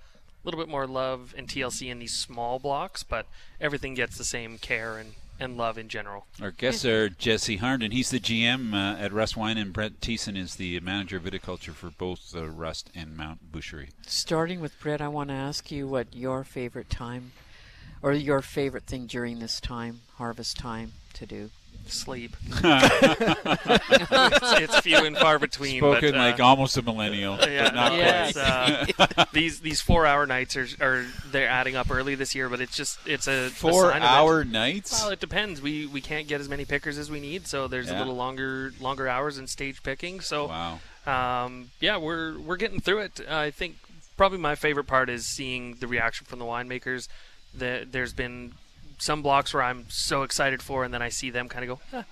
[0.44, 3.27] little bit more love and TLC in these small blocks, but
[3.61, 6.27] everything gets the same care and, and love in general.
[6.40, 7.92] Our guests are Jesse Harnden.
[7.92, 11.72] He's the GM uh, at Rust Wine, and Brett Thiessen is the manager of viticulture
[11.72, 13.90] for both uh, Rust and Mount Boucherie.
[14.07, 17.33] Starting with Brett, I want to ask you what your favorite time
[18.03, 21.51] or your favorite thing during this time, harvest time, to do.
[21.88, 22.37] Sleep.
[22.51, 25.79] it's, it's few and far between.
[25.81, 29.18] Spoken but, uh, like almost a millennial, Yeah, but not no, quite.
[29.18, 32.61] uh, these these four hour nights are are they're adding up early this year, but
[32.61, 34.03] it's just it's a a Four it.
[34.03, 35.01] hour nights?
[35.03, 35.61] Well, it depends.
[35.62, 37.96] We we can't get as many pickers as we need, so there's Yeah.
[37.96, 40.20] a little longer longer hours in stage picking.
[40.20, 40.81] So wow.
[41.44, 43.20] um, yeah, we're we're getting through it.
[43.29, 43.77] I think
[44.16, 47.09] probably my favorite part is seeing the reaction from the winemakers.
[47.55, 48.53] The, there's been
[48.99, 51.99] some blocks where I'm so excited for, and then I see them kind of go.
[51.99, 52.03] "Eh."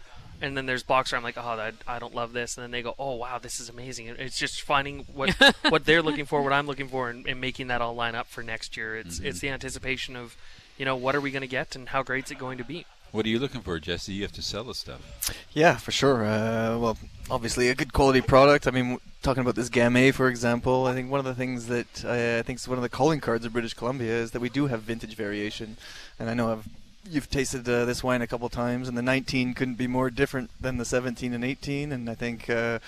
[0.42, 2.70] And then there's blocks where I'm like, oh, I, I don't love this, and then
[2.72, 4.08] they go, oh, wow, this is amazing.
[4.08, 5.30] It's just finding what
[5.68, 8.26] what they're looking for, what I'm looking for, and, and making that all line up
[8.26, 8.96] for next year.
[8.96, 9.24] It's Mhm.
[9.26, 10.36] it's the anticipation of,
[10.76, 12.84] you know, what are we going to get, and how great's it going to be.
[13.12, 14.12] What are you looking for, Jesse?
[14.12, 15.32] You have to sell the stuff.
[15.52, 16.24] Yeah, for sure.
[16.26, 16.98] Uh, well,
[17.30, 18.66] obviously a good quality product.
[18.66, 22.04] I mean, talking about this Gamay, for example, I think one of the things that
[22.04, 24.48] uh, I think is one of the calling cards of British Columbia is that we
[24.48, 25.76] do have vintage variation.
[26.18, 26.68] And I know I've
[27.10, 30.50] you've tasted uh, this wine a couple times, and the 19 couldn't be more different
[30.60, 31.92] than the 17 and 18.
[31.92, 32.78] And I think, uh,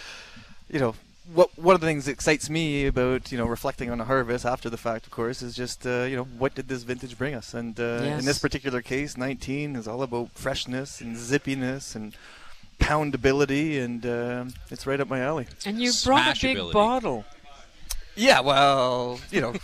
[0.70, 0.94] you know.
[1.34, 4.46] What one of the things that excites me about you know reflecting on a harvest
[4.46, 7.34] after the fact, of course, is just uh, you know what did this vintage bring
[7.34, 7.52] us?
[7.52, 12.14] And uh, in this particular case, 19 is all about freshness and zippiness and
[12.78, 15.46] poundability, and uh, it's right up my alley.
[15.64, 17.24] And you brought a big bottle.
[18.16, 19.54] Yeah, well, you know,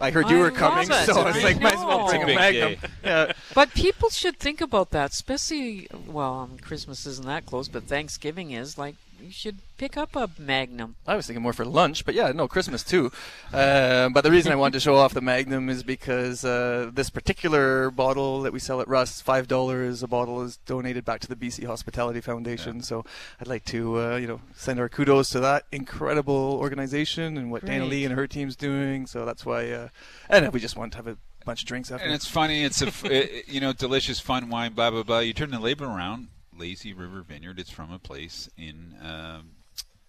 [0.00, 1.06] I heard you I were coming, it.
[1.06, 2.06] so I was like might as well know.
[2.08, 2.76] bring a magnum.
[3.04, 3.32] Yeah.
[3.54, 8.52] But people should think about that, especially well, um, Christmas isn't that close, but Thanksgiving
[8.52, 8.78] is.
[8.78, 10.96] Like, you should pick up a Magnum.
[11.06, 13.10] I was thinking more for lunch, but yeah, no, Christmas too.
[13.52, 17.10] Uh, but the reason I wanted to show off the Magnum is because uh, this
[17.10, 21.28] particular bottle that we sell at Rust, five dollars a bottle, is donated back to
[21.28, 22.82] the BC Hospitality Foundation.
[22.82, 23.04] So
[23.40, 27.64] I'd like to, uh, you know, send our kudos to that incredible organization and what
[27.64, 29.06] Dana Lee and her team's doing.
[29.06, 29.88] So that's why, uh,
[30.28, 32.04] and we just want to have a bunch of drinks after.
[32.04, 32.64] And it's funny.
[32.64, 34.72] It's a f- it- you know delicious, fun wine.
[34.72, 35.18] Blah blah blah.
[35.20, 36.28] You turn the label around.
[36.62, 37.58] Lazy River Vineyard.
[37.58, 39.50] It's from a place in um,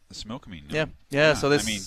[0.08, 0.70] the Similkameen.
[0.70, 0.76] no?
[0.76, 0.86] Yeah.
[1.10, 1.82] Yeah, so this- I mean,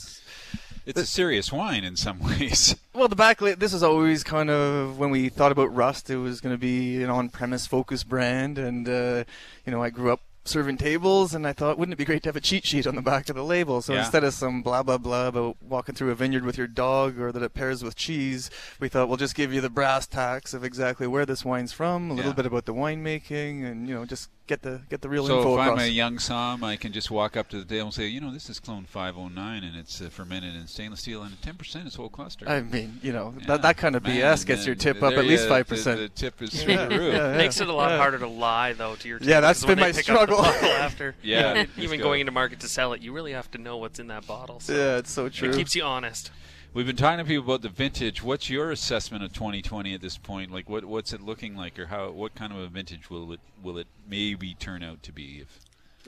[0.86, 2.74] it's a serious wine in some ways.
[2.92, 3.60] Well, the backlit.
[3.60, 6.10] This was always kind of when we thought about Rust.
[6.10, 9.22] It was going to be an on-premise focused brand, and uh,
[9.64, 12.28] you know, I grew up serving tables, and I thought, wouldn't it be great to
[12.28, 13.82] have a cheat sheet on the back of the label?
[13.82, 14.00] So Yeah.
[14.00, 17.32] instead of some blah blah blah about walking through a vineyard with your dog or
[17.32, 18.48] that it pairs with cheese,
[18.78, 22.10] we thought we'll just give you the brass tacks of exactly where this wine's from,
[22.12, 22.36] a little Yeah.
[22.36, 25.54] bit about the winemaking, and you know, just get the get the real so info
[25.54, 25.80] if across.
[25.80, 28.20] I'm a young som, I can just walk up to the table and say, you
[28.20, 31.94] know, this is clone 509, and it's uh, fermented in stainless steel, and 10% is
[31.96, 32.48] whole cluster.
[32.48, 33.46] I mean, you know, Yeah.
[33.48, 35.98] that, that kind of Man, BS gets your tip up at least five percent.
[36.00, 37.36] The tip is through the roof.
[37.36, 40.08] Makes it a lot harder to lie though to your Yeah, that's been my pick
[40.10, 40.44] up the struggle.
[40.44, 41.14] after.
[41.22, 42.04] Yeah, even, even go.
[42.04, 44.60] going into market to sell it, you really have to know what's in that bottle.
[44.60, 45.50] So Yeah, it's so true.
[45.50, 46.30] It keeps you honest.
[46.76, 48.22] We've been talking to people about the vintage.
[48.22, 50.52] What's your assessment of 2020 at this point?
[50.52, 53.40] Like, what what's it looking like, or how what kind of a vintage will it
[53.62, 55.38] will it maybe turn out to be?
[55.40, 55.58] If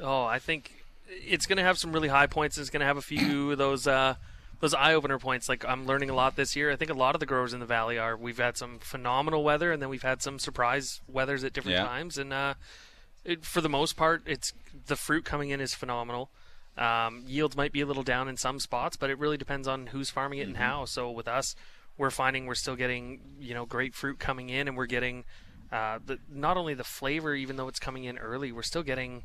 [0.02, 2.58] Oh, I think it's going to have some really high points.
[2.58, 4.16] It's going to have a few of those uh,
[4.60, 5.48] those eye opener points.
[5.48, 6.70] Like I'm learning a lot this year.
[6.70, 8.14] I think a lot of the growers in the valley are.
[8.14, 11.84] We've had some phenomenal weather, and then we've had some surprise weathers at different Yeah.
[11.86, 12.18] times.
[12.18, 12.54] And uh,
[13.24, 14.52] it, for the most part, it's
[14.86, 16.28] the fruit coming in is phenomenal.
[16.78, 19.88] Um, yields might be a little down in some spots, but it really depends on
[19.88, 20.62] who's farming it and Mm-hmm.
[20.64, 20.84] how.
[20.84, 21.56] So with us,
[21.96, 25.24] we're finding we're still getting you know great fruit coming in, and we're getting
[25.72, 29.24] uh, the, not only the flavor, even though it's coming in early, we're still getting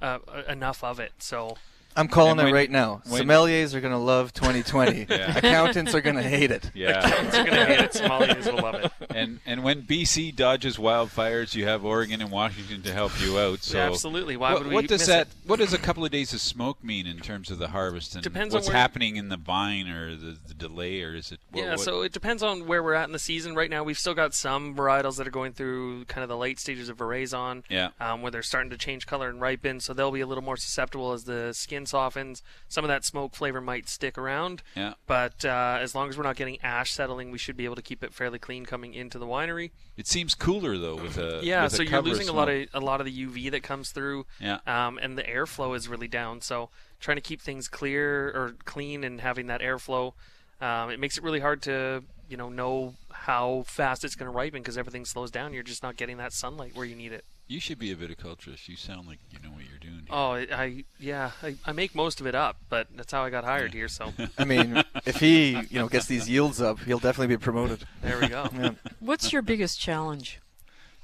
[0.00, 1.12] uh, uh, enough of it.
[1.18, 1.56] So
[1.96, 3.02] I'm calling And it when- right now.
[3.08, 5.06] when- Sommeliers are going to love 2020.
[5.12, 5.36] Yeah.
[5.38, 6.70] Accountants are going to hate it.
[6.74, 7.06] Yeah.
[7.06, 8.92] Accountants are gonna hate it, sommeliers will love it.
[9.14, 13.62] And and when BC dodges wildfires, you have Oregon and Washington to help you out.
[13.62, 14.36] So Yeah, absolutely.
[14.36, 15.26] Why what, would we what does miss that?
[15.26, 15.32] it?
[15.46, 18.22] What does a couple of days of smoke mean in terms of the harvest and
[18.24, 21.40] Depends what's where- happening in the vine or the, the delay or is it?
[21.50, 23.54] what- yeah, what- so it depends on where we're at in the season.
[23.54, 26.58] Right now, we've still got some varietals that are going through kind of the late
[26.58, 27.90] stages of veraison, Yeah.
[28.00, 30.56] um, where they're starting to change color and ripen, so they'll be a little more
[30.56, 32.42] susceptible as the skin softens.
[32.68, 34.94] Some of that smoke flavor might stick around, Yeah.
[35.06, 37.82] but uh, as long as we're not getting ash settling, we should be able to
[37.82, 39.70] keep it fairly clean coming into the winery.
[39.96, 42.66] It seems cooler though with a yeah, with a so you're losing a lot of
[42.74, 44.26] a lot of the UV that comes through.
[44.40, 44.58] Yeah.
[44.66, 46.40] Um, and the airflow is really down.
[46.40, 50.12] So trying to keep things clear or clean and having that airflow,
[50.60, 54.36] um, it makes it really hard to you know know how fast it's going to
[54.36, 55.52] ripen because everything slows down.
[55.52, 57.24] You're just not getting that sunlight where you need it.
[57.52, 58.66] You should be a viticulturist.
[58.66, 60.06] You sound like you know what you're doing.
[60.08, 63.28] Oh, I, I yeah, I, I make most of it up, but that's how I
[63.28, 63.88] got hired here.
[63.88, 67.84] So I mean, if he, you know, gets these yields up, he'll definitely be promoted.
[68.00, 68.48] There we go.
[68.62, 68.70] Yeah.
[69.00, 70.40] What's your biggest challenge?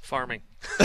[0.01, 0.41] farming.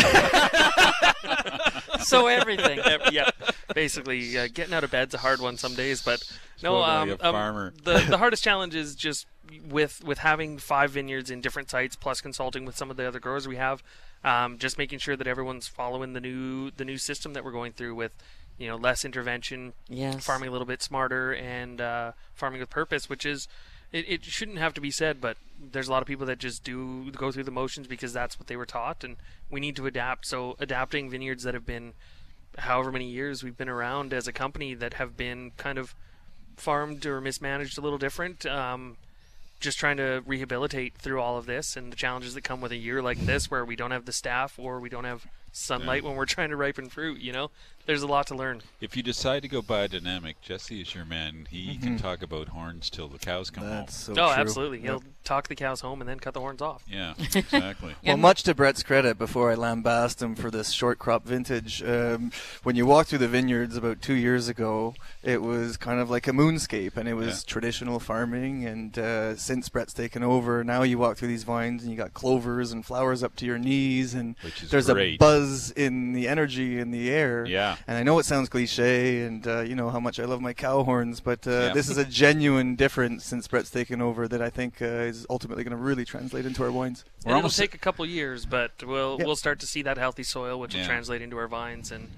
[2.01, 2.81] So everything.
[3.11, 3.31] Yeah,
[3.75, 6.23] basically, uh, getting out of bed's a hard one some days, but
[6.63, 6.83] no.
[6.83, 9.27] Um, like a um, the the hardest challenge is just
[9.67, 13.21] with with having five vineyards in different sites, plus consulting with some of the other
[13.21, 13.83] growers we have.
[14.25, 17.73] Um, just making sure that everyone's following the new the new system that we're going
[17.73, 18.13] through with,
[18.59, 20.25] you know, less intervention, Yes.
[20.25, 23.49] farming a little bit smarter, and uh, farming with purpose, which is.
[23.93, 25.37] It, it shouldn't have to be said, but
[25.71, 28.49] there's a lot of people that just do go through the motions because that's what
[28.49, 29.15] they were taught, and
[29.49, 30.27] we need to adapt.
[30.27, 31.93] So adapting vineyards that have been
[32.59, 35.95] however many years we've been around as a company that have been kind of
[36.57, 38.45] farmed or mismanaged a little different.
[38.47, 38.97] Um,
[39.61, 42.77] just trying to rehabilitate through all of this and the challenges that come with a
[42.77, 45.27] year like this where we don't have the staff or we don't have
[45.59, 47.51] sunlight when we're trying to ripen fruit, you know?
[47.87, 48.63] There's a lot to learn.
[48.81, 51.47] If you decide to go biodynamic, Jesse is your man.
[51.51, 52.01] He can Mhm.
[52.03, 54.17] talk about horns till the cows come That's home.
[54.17, 54.41] so oh, true.
[54.41, 54.81] absolutely.
[54.81, 56.83] He'll talk the cows home and then cut the horns off.
[56.91, 57.95] Yeah, exactly.
[58.03, 62.33] Well, much to Brett's credit, before I lambast him for this short crop vintage, um,
[62.63, 66.27] when you walk through the vineyards about two years ago, it was kind of like
[66.27, 68.65] a moonscape, and it was traditional farming.
[68.65, 72.15] And uh, since Brett's taken over, now you walk through these vines and you got
[72.15, 75.19] clovers and flowers up to your knees, and Which is there's a great.
[75.45, 77.45] Buzz in the energy in the air.
[77.47, 77.77] Yeah.
[77.87, 80.53] And I know it sounds cliche, and uh, you know how much I love my
[80.53, 81.73] cow horns, but uh, Yeah.
[81.73, 85.65] this is a genuine difference since Brett's taken over that I think uh, is ultimately
[85.65, 87.05] going to really translate into our wines.
[87.25, 89.27] And it'll take a couple years, but we'll Yep.
[89.27, 90.81] we'll start to see that healthy soil, which Yeah.
[90.81, 92.11] will translate into our vines, and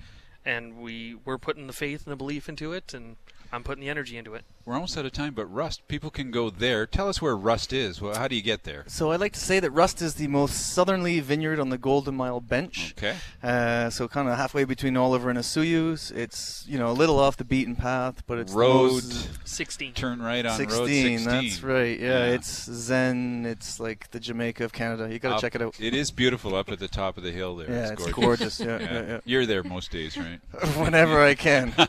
[0.44, 3.16] and we we're putting the faith and the belief into it, and
[3.52, 4.44] I'm putting the energy into it.
[4.64, 6.86] We're almost out of time, but Rust, people can go there.
[6.86, 8.00] Tell us where Rust is.
[8.00, 8.84] Well, how do you get there?
[8.88, 12.16] So I'd like to say that Rust is the most southerly vineyard on the Golden
[12.16, 12.94] Mile Bench.
[12.98, 13.14] Okay.
[13.42, 16.10] Uh, so kind of halfway between Oliver and Osoyoos.
[16.10, 19.92] It's you know a little off the beaten path, but it's Road most- 16.
[19.94, 21.24] Turn right on 16, Road 16.
[21.24, 22.00] That's right.
[22.00, 22.34] Yeah, Yeah.
[22.34, 23.44] it's Zen.
[23.46, 25.08] It's like the Jamaica of Canada.
[25.12, 25.76] You got to Up- check it out.
[25.80, 27.70] It is beautiful up at the top of the hill there.
[27.70, 28.58] Yeah, it's it's gorgeous.
[28.58, 28.60] gorgeous.
[28.60, 29.20] Yeah, yeah, yeah.
[29.24, 30.40] You're there most days, right?
[30.76, 31.72] Whenever I can.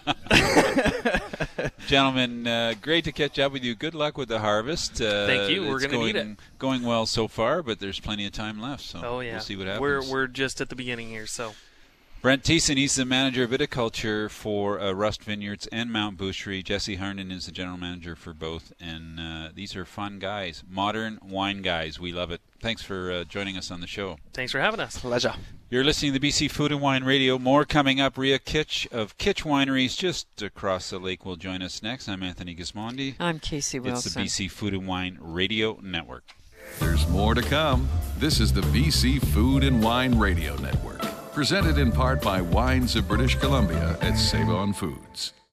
[1.88, 3.76] Gentlemen, uh, great to catch up with you.
[3.76, 5.02] Good luck with the harvest.
[5.02, 5.68] Uh, Thank you.
[5.68, 6.38] We're gonna need it.
[6.60, 8.84] Going well so far, but there's plenty of time left.
[8.84, 9.82] So Oh yeah, we'll see what happens.
[9.82, 11.54] We're we're just at the beginning here, so
[12.22, 16.64] Brett Thiessen, he's the manager of viticulture for uh, Rust Vineyards and Mount Boucherie.
[16.64, 21.20] Jesse Harnden is the general manager for both, and uh, these are fun guys, modern
[21.22, 22.00] wine guys.
[22.00, 22.42] We love it.
[22.60, 24.18] Thanks for uh, joining us on the show.
[24.34, 24.98] thanks for having us.
[25.00, 25.36] Pleasure.
[25.70, 27.38] You're listening to BC Food and Wine Radio.
[27.38, 28.18] More coming up.
[28.18, 32.08] Ria Kitsch of Kitsch Wineries, just across the lake, will join us next.
[32.08, 33.16] I'm Anthony Gismondi.
[33.20, 34.22] I'm Casey Wilson.
[34.22, 36.24] It's the BC Food and Wine Radio Network.
[36.80, 37.90] There's more to come.
[38.18, 41.02] This is the BC Food and Wine Radio Network,
[41.34, 45.34] presented in part by Wines of British Columbia at Save On Foods.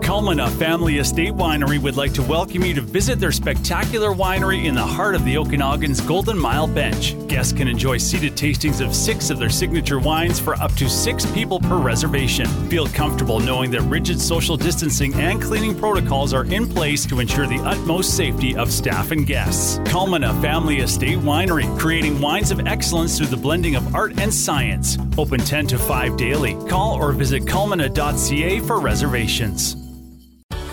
[0.00, 4.74] Culmina Family Estate Winery would like to welcome you to visit their spectacular winery in
[4.74, 7.14] the heart of the Okanagan's Golden Mile Bench.
[7.28, 11.26] Guests can enjoy seated tastings of six of their signature wines for up to six
[11.32, 12.46] people per reservation.
[12.70, 17.46] Feel comfortable knowing that rigid social distancing and cleaning protocols are in place to ensure
[17.46, 19.78] the utmost safety of staff and guests.
[19.80, 24.96] Culmina Family Estate Winery, creating wines of excellence through the blending of art and science.
[25.18, 26.54] Open 10 to 5 daily.
[26.68, 29.81] Call or visit culmina.ca for reservations.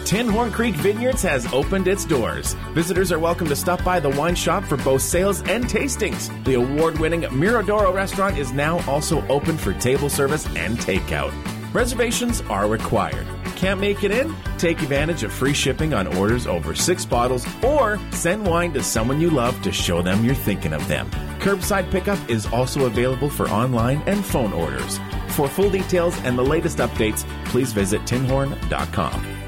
[0.09, 2.55] Tinhorn Creek Vineyards has opened its doors.
[2.73, 6.31] Visitors are welcome to stop by the wine shop for both sales and tastings.
[6.45, 11.31] The award winning Miradoro restaurant is now also open for table service and takeout.
[11.75, 13.27] Reservations are required.
[13.55, 14.35] Can't make it in?
[14.57, 19.21] Take advantage of free shipping on orders over six bottles or send wine to someone
[19.21, 21.07] you love to show them you're thinking of them.
[21.39, 24.99] Curbside pickup is also available for online and phone orders.
[25.27, 29.38] For full details and the latest updates, please visit tinhorn.com.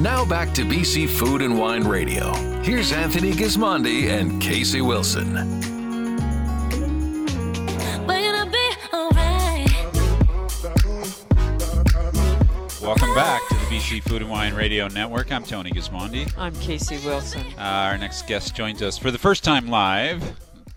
[0.00, 2.32] Now back to BC Food and Wine Radio.
[2.62, 5.34] Here's Anthony Gismondi and Casey Wilson.
[12.80, 15.32] Welcome back to the BC Food and Wine Radio Network.
[15.32, 16.32] I'm Tony Gismondi.
[16.38, 17.44] I'm Casey Wilson.
[17.58, 20.22] Uh, our next guest joins us for the first time live.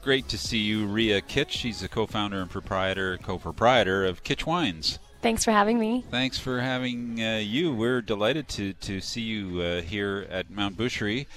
[0.01, 1.51] Great to see you, Ria Kitsch.
[1.51, 4.97] She's the co-founder and proprietor, co-proprietor of Kitsch Wines.
[5.21, 6.03] Thanks for having me.
[6.09, 7.73] Thanks for having uh, you.
[7.73, 11.27] We're delighted to, to see you uh, here at Mount Boucherie.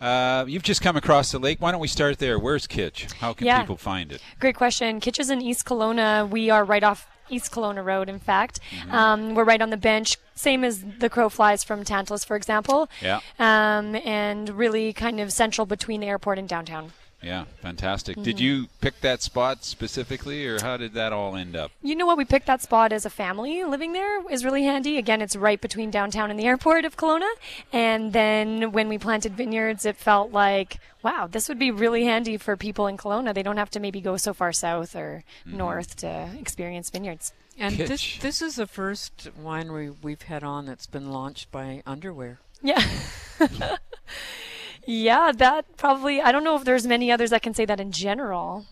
[0.00, 1.60] Uh, you've just come across the lake.
[1.60, 2.38] Why don't we start there?
[2.38, 3.12] Where's Kitsch?
[3.14, 3.60] How can Yeah.
[3.60, 4.20] people find it?
[4.40, 5.00] Great question.
[5.00, 6.28] Kitsch is in East Kelowna.
[6.28, 8.58] We are right off East Kelowna Road, in fact.
[8.70, 8.92] Mm-hmm.
[8.92, 12.88] Um, we're right on the bench, same as the crow flies from Tantalus, for example.
[13.00, 13.20] Yeah.
[13.38, 16.92] Um, and really kind of central between the airport and downtown.
[17.22, 18.20] Yeah, fantastic.
[18.20, 18.40] Did Mhm.
[18.40, 21.70] you pick that spot specifically, or how did that all end up?
[21.82, 22.16] You know what?
[22.16, 24.98] We picked that spot as a family living there is really handy.
[24.98, 27.30] Again, it's right between downtown and the airport of Kelowna.
[27.72, 32.36] And then when we planted vineyards, it felt like, wow, this would be really handy
[32.36, 33.32] for people in Kelowna.
[33.32, 35.56] They don't have to maybe go so far south or Mm-hmm.
[35.58, 37.32] north to experience vineyards.
[37.58, 42.40] And this this is the first winery we've had on that's been launched by underwear.
[42.62, 42.82] Yeah.
[44.86, 47.92] yeah, that probably, I don't know if there's many others that can say that in
[47.92, 48.66] general.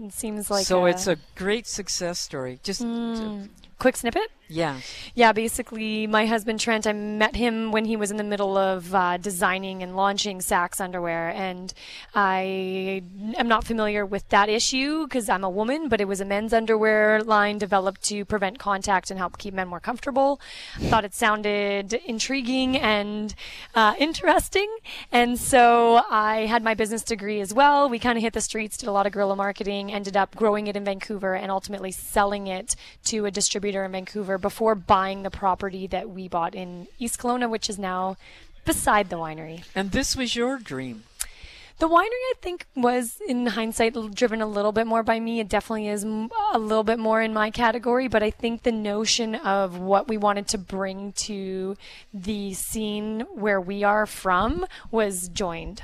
[0.00, 2.60] It seems like so a- it's a great success story.
[2.62, 3.48] Just Mm.
[3.78, 4.30] Quick snippet.
[4.48, 4.80] Yeah.
[5.14, 8.94] Yeah, basically, my husband Trent, I met him when he was in the middle of
[8.94, 11.30] uh, designing and launching Saxx underwear.
[11.30, 11.74] And
[12.14, 13.02] I
[13.36, 16.52] am not familiar with that issue because I'm a woman, but it was a men's
[16.52, 20.40] underwear line developed to prevent contact and help keep men more comfortable.
[20.76, 23.34] I thought it sounded intriguing and
[23.74, 24.74] uh, interesting.
[25.10, 27.88] And so I had my business degree as well.
[27.88, 30.68] We kind of hit the streets, did a lot of guerrilla marketing, ended up growing
[30.68, 35.30] it in Vancouver and ultimately selling it to a distributor in Vancouver before buying the
[35.30, 38.16] property that we bought in East Kelowna, which is now
[38.64, 39.64] beside the winery.
[39.74, 41.04] And this was your dream.
[41.78, 45.40] The winery, I think, was in hindsight driven a little bit more by me.
[45.40, 49.34] It definitely is a little bit more in my category, but I think the notion
[49.34, 51.76] of what we wanted to bring to
[52.14, 55.82] the scene where we are from was joined.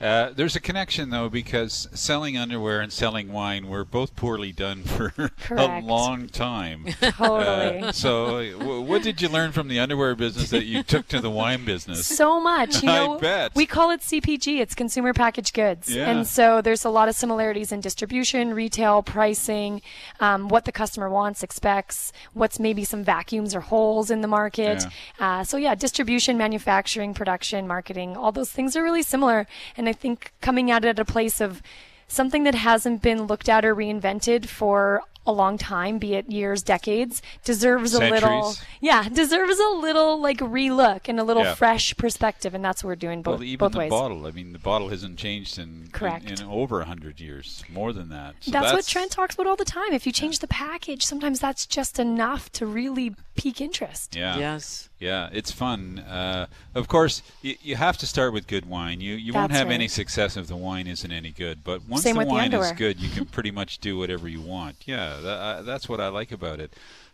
[0.00, 4.82] Uh, there's a connection though because selling underwear and selling wine were both poorly done
[4.82, 5.12] for
[5.50, 6.86] a long time.
[7.00, 7.80] Totally.
[7.80, 11.20] Uh, so, w- what did you learn from the underwear business that you took to
[11.20, 12.06] the wine business?
[12.06, 12.82] So much.
[12.82, 13.54] You I bet.
[13.54, 14.60] We call it CPG.
[14.60, 15.88] It's consumer packaged goods.
[15.94, 16.10] Yeah.
[16.10, 19.80] And so there's a lot of similarities in distribution, retail, pricing,
[20.20, 24.84] um, what the customer wants, expects, what's maybe some vacuums or holes in the market.
[25.18, 29.46] Uh, so yeah, distribution, manufacturing, production, marketing, all those things are really similar.
[29.76, 31.62] And I think coming at it at a place of
[32.08, 36.62] something that hasn't been looked at or reinvented for a long time, be it years,
[36.62, 38.68] decades, deserves a little, Centuries.
[38.82, 41.54] yeah, deserves a little like relook and a little Yeah.
[41.54, 43.90] fresh perspective, and that's what we're doing both well, even both the ways.
[43.90, 44.26] bottle.
[44.26, 46.30] I mean, the bottle hasn't changed in Correct.
[46.30, 48.34] in, in over a hundred years, more than that.
[48.40, 49.94] So that's, what Trent talks about all the time.
[49.94, 54.14] If you change the package, sometimes that's just enough to really pique interest.
[54.16, 54.38] Yeah.
[54.38, 54.88] Yes.
[54.98, 55.98] Yeah, it's fun.
[55.98, 59.00] Uh, of course, y- you have to start with good wine.
[59.00, 61.62] You you won't That's have any success if the wine isn't any good.
[61.64, 64.28] But once Same the with the wine is good, you can pretty much do whatever
[64.28, 64.76] you want.
[64.86, 66.72] Yeah, tha- uh, that's what I like about it.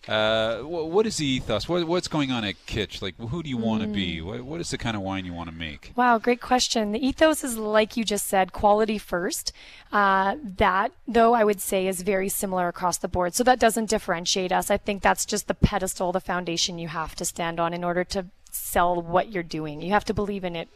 [0.08, 1.68] Uh, what is the ethos?
[1.68, 3.02] What, what's going on at Kitsch?
[3.02, 3.92] Like, who do you want to Mm.
[3.92, 4.20] be?
[4.22, 5.92] What, what is the kind of wine you want to make?
[5.94, 6.92] Wow, great question.
[6.92, 9.52] The ethos is like you just said, quality first.
[9.92, 13.34] Uh, that, though, I would say is very similar across the board.
[13.34, 14.70] So that doesn't differentiate us.
[14.70, 18.02] I think that's just the pedestal, the foundation you have to stand on in order
[18.04, 19.82] to sell what you're doing.
[19.82, 20.68] You have to believe in it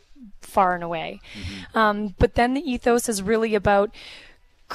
[0.43, 1.20] far and away.
[1.75, 3.91] Um, but then the ethos is really about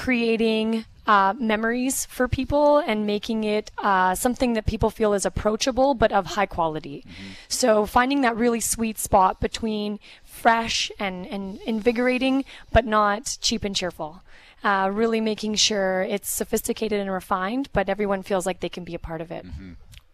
[0.00, 5.92] creating uh, memories for people and making it uh, something that people feel is approachable
[5.94, 7.04] but of high quality.
[7.48, 13.76] So finding that really sweet spot between fresh and, and invigorating but not cheap and
[13.76, 14.22] cheerful.
[14.64, 18.94] Uh, really making sure it's sophisticated and refined, but everyone feels like they can be
[18.94, 19.44] a part of it.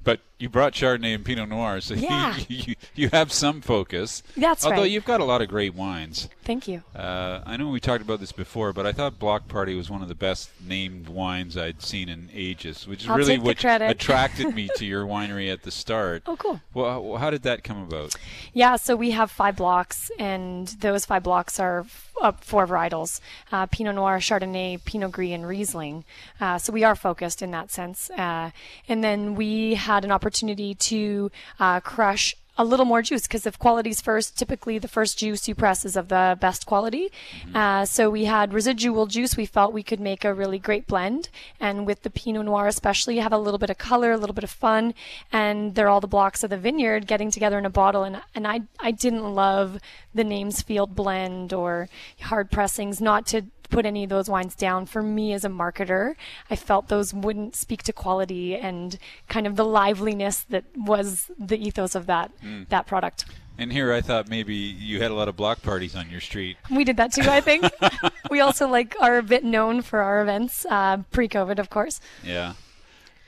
[0.07, 2.37] But you brought Chardonnay and Pinot Noir, so Yeah.
[2.47, 4.23] you, you, you have some focus.
[4.37, 4.91] That's Although right.
[4.91, 6.29] you've got a lot of great wines.
[6.45, 6.85] Thank you.
[6.95, 10.03] Uh, I know we talked about this before, but I thought Block Party was one
[10.03, 14.55] of the best named wines I'd seen in ages, which is I'll really what attracted
[14.55, 16.23] me to your winery at the start.
[16.27, 16.61] Oh, cool.
[16.73, 18.15] Well, how did that come about?
[18.53, 21.85] Yeah, so we have five blocks, and those five blocks are
[22.21, 23.21] uh, four varietals
[23.53, 26.05] uh, Pinot Noir, Chardonnay, Pinot Gris, and Riesling.
[26.41, 28.11] Uh, so we are focused in that sense.
[28.11, 28.51] Uh,
[28.89, 33.59] and then we had an opportunity to uh, crush a little more juice because if
[33.59, 37.11] quality's first, typically the first juice you press is of the best quality.
[37.55, 39.37] Uh, so we had residual juice.
[39.37, 41.29] We felt we could make a really great blend,
[41.61, 44.35] and with the Pinot Noir especially, you have a little bit of color, a little
[44.35, 44.95] bit of fun,
[45.33, 48.05] and they're all the blocks of the vineyard getting together in a bottle.
[48.05, 49.79] And and I I didn't love
[50.15, 51.89] the names Field Blend or
[52.23, 54.87] hard pressings, not to put any of those wines down.
[54.87, 56.15] For me as a marketer,
[56.51, 58.99] I felt those wouldn't speak to quality and
[59.29, 62.69] kind of the liveliness that was the ethos of that Mm.
[62.69, 63.25] that product.
[63.59, 66.59] And here I thought maybe you had a lot of block parties on your street.
[66.71, 67.65] We did that too, I think.
[68.31, 72.01] we also like are a bit known for our events, uh, pre-COVID, of course.
[72.23, 72.53] Yeah.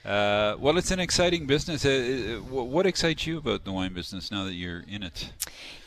[0.08, 1.84] Uh, well, it's an exciting business.
[1.84, 5.30] Uh, uh, what excites you about the wine business now that you're in it?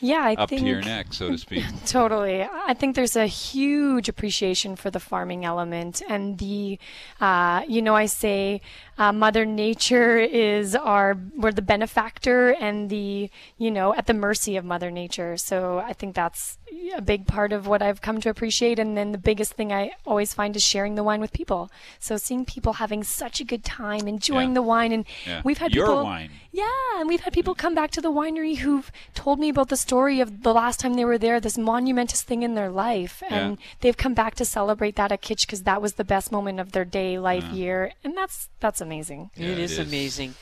[0.00, 1.64] Yeah, I think Up think to your neck, so to speak.
[1.86, 2.42] Totally.
[2.44, 6.78] I think there's a huge appreciation for the farming element and the,
[7.20, 8.60] uh, you know, I say
[8.96, 14.56] uh, Mother Nature is our, we're the benefactor and the, you know, at the mercy
[14.56, 15.36] of Mother Nature.
[15.36, 16.58] So I think that's
[16.96, 18.78] a big part of what I've come to appreciate.
[18.78, 21.70] And then the biggest thing I always find is sharing the wine with people.
[21.98, 24.54] So seeing people having such a good time, enjoying Yeah.
[24.54, 24.92] the wine.
[24.92, 25.40] And Yeah.
[25.44, 26.04] we've had Your people.
[26.04, 26.30] wine.
[26.52, 27.58] Yeah, and we've had people mm.
[27.64, 30.94] come back to the winery who've told me about the story of the last time
[30.94, 33.64] they were there, this monumentous thing in their life, and Yeah.
[33.80, 36.72] they've come back to celebrate that at Kitsch because that was the best moment of
[36.72, 37.54] their day, life, Yeah.
[37.62, 39.30] year, and that's that's amazing.
[39.36, 40.34] it is, amazing.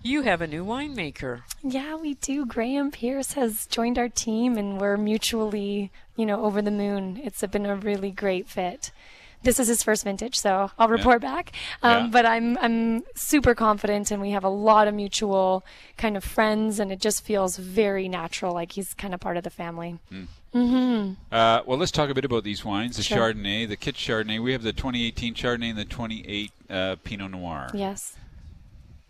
[0.00, 1.42] You have a new winemaker.
[1.60, 2.46] Yeah, we do.
[2.46, 7.20] Graham Pierce has joined our team, and we're mutually, you know, over the moon.
[7.24, 8.92] It's been a really great fit.
[9.42, 10.92] This is his first vintage, so I'll Yeah.
[10.94, 11.52] report back.
[11.82, 12.10] Um, Yeah.
[12.10, 15.64] But I'm I'm super confident, and we have a lot of mutual
[15.96, 19.44] kind of friends, and it just feels very natural, like he's kind of part of
[19.44, 19.98] the family.
[20.54, 21.12] Mm-hmm.
[21.30, 22.96] Uh, well, let's talk a bit about these wines.
[22.96, 23.32] The Sure.
[23.32, 24.42] Chardonnay, the Kitsch Chardonnay.
[24.42, 27.68] We have the 2018 Chardonnay and the 28 uh, Pinot Noir.
[27.74, 28.16] Yes.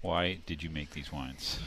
[0.00, 1.58] Why did you make these wines?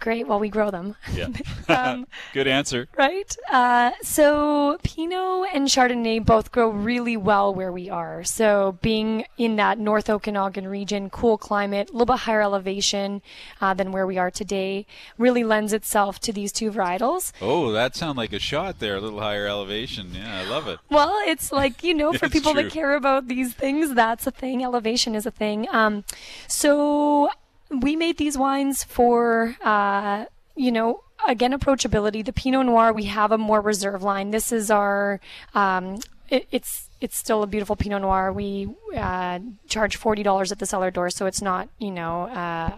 [0.00, 0.26] Great.
[0.26, 0.96] while we grow them.
[1.14, 1.28] Yeah.
[1.70, 2.88] Um, Good answer.
[2.98, 3.34] Right.
[3.50, 8.24] Uh, so Pinot and Chardonnay both grow really well where we are.
[8.24, 13.22] So being in that North Okanagan region, cool climate, a little bit higher elevation
[13.60, 14.84] uh, than where we are today,
[15.16, 17.30] really lends itself to these two varietals.
[17.40, 18.96] Oh, that sounded like a shot there.
[18.96, 20.12] A little higher elevation.
[20.12, 20.80] Yeah, I love it.
[20.90, 22.64] Well, it's like, you know, for people true.
[22.64, 24.64] that care about these things, that's a thing.
[24.64, 25.68] Elevation is a thing.
[25.70, 26.04] Um,
[26.48, 27.30] so
[27.70, 32.24] we made these wines for, uh, you know, again, approachability.
[32.24, 34.30] The Pinot Noir, we have a more reserve line.
[34.30, 35.20] This is our,
[35.54, 38.32] um, it, it's, it's still a beautiful Pinot Noir.
[38.32, 42.76] We uh, charge forty dollars at the cellar door, so it's not you know uh,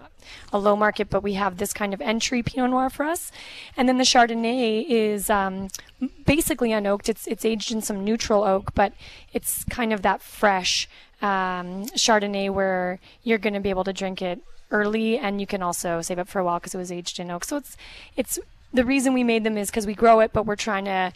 [0.53, 3.33] a low market, but we have this kind of entry Pinot Noir for us.
[3.77, 5.69] And then the Chardonnay is um,
[6.25, 7.09] basically unoaked.
[7.09, 8.93] It's it's aged in some neutral oak, but
[9.33, 10.89] it's kind of that fresh
[11.21, 14.41] um, Chardonnay where you're going to be able to drink it
[14.73, 17.31] early, and you can also save it for a while because it was aged in
[17.31, 17.45] oak.
[17.45, 17.77] So it's
[18.17, 18.39] it's
[18.73, 21.13] the reason we made them is because we grow it, but we're trying to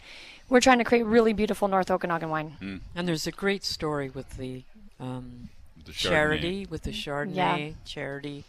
[0.49, 2.81] we're trying to create really beautiful North Okanagan wine.
[2.95, 4.63] And there's a great story with the,
[4.99, 5.49] um,
[5.85, 7.69] The charity, with the Chardonnay Yeah.
[7.85, 8.43] charity.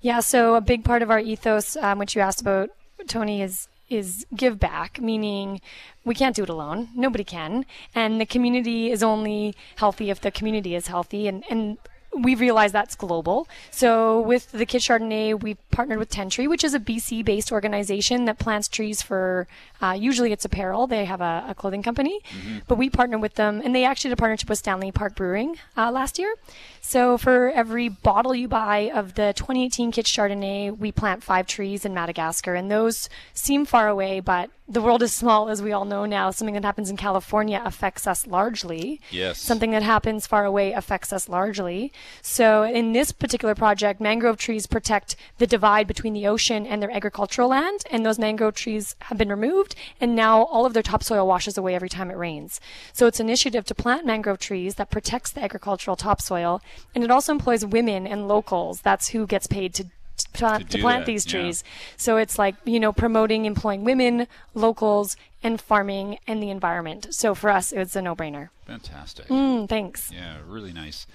[0.00, 2.70] Yeah, so a big part of our ethos, um, which you asked about,
[3.08, 5.60] Tony, is is give back, meaning
[6.04, 6.88] we can't do it alone.
[6.94, 11.28] Nobody can, and the community is only healthy if the community is healthy.
[11.28, 11.78] And and
[12.14, 13.48] we realize that's global.
[13.70, 18.38] So with the Kitsch Chardonnay, we partnered with Tentree, which is a BC-based organization that
[18.38, 19.46] plants trees for.
[19.80, 20.86] Uh, usually, it's apparel.
[20.86, 22.20] They have a, a clothing company,
[22.68, 25.56] but we partnered with them, and they actually did a partnership with Stanley Park Brewing
[25.76, 26.34] uh, last year.
[26.80, 31.84] So for every bottle you buy of the 2018 Kitsch Chardonnay, we plant five trees
[31.84, 35.84] in Madagascar, and those seem far away, but the world is small, as we all
[35.84, 36.30] know now.
[36.30, 39.00] Something that happens in California affects us largely.
[39.10, 39.38] Yes.
[39.38, 41.92] Something that happens far away affects us largely.
[42.22, 46.90] So in this particular project, mangrove trees protect the divide between the ocean and their
[46.90, 51.26] agricultural land, and those mangrove trees have been removed, and now all of their topsoil
[51.26, 52.60] washes away every time it rains.
[52.92, 56.62] So it's an initiative to plant mangrove trees that protects the agricultural topsoil,
[56.94, 58.80] and it also employs women and locals.
[58.80, 59.86] That's who gets paid to
[60.34, 61.40] to, to, plant that, these yeah.
[61.40, 61.64] trees.
[61.96, 67.08] So it's like, you know, promoting employing women, locals, and farming and the environment.
[67.10, 68.50] So for us, it's a no brainer.
[68.66, 69.26] Fantastic.
[69.28, 70.10] Mm, thanks.
[70.12, 71.06] Yeah, really nice.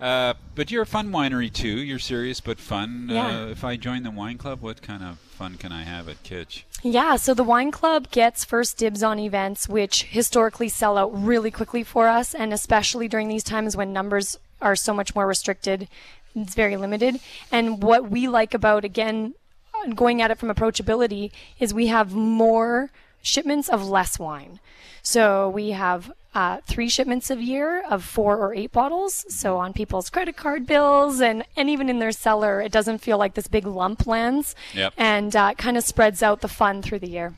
[0.00, 1.68] Uh, but you're a fun winery too.
[1.68, 3.08] You're serious but fun.
[3.10, 3.42] Yeah.
[3.42, 6.22] Uh, if I join the wine club, what kind of fun can I have at
[6.22, 6.62] Kitsch?
[6.82, 11.50] Yeah, so the wine club gets first dibs on events which historically sell out really
[11.50, 15.88] quickly for us, and especially during these times when numbers are so much more restricted,
[16.34, 17.20] it's very limited.
[17.50, 19.34] And what we like about, again,
[19.94, 22.90] going at it from approachability, is we have more
[23.22, 24.60] shipments of less wine.
[25.02, 29.24] So we have uh, three shipments a year of four or eight bottles.
[29.28, 33.18] So on people's credit card bills and, and even in their cellar, it doesn't feel
[33.18, 34.54] like this big lump lands.
[34.74, 34.94] Yep.
[34.96, 37.34] And uh, kind of spreads out the fun through the year.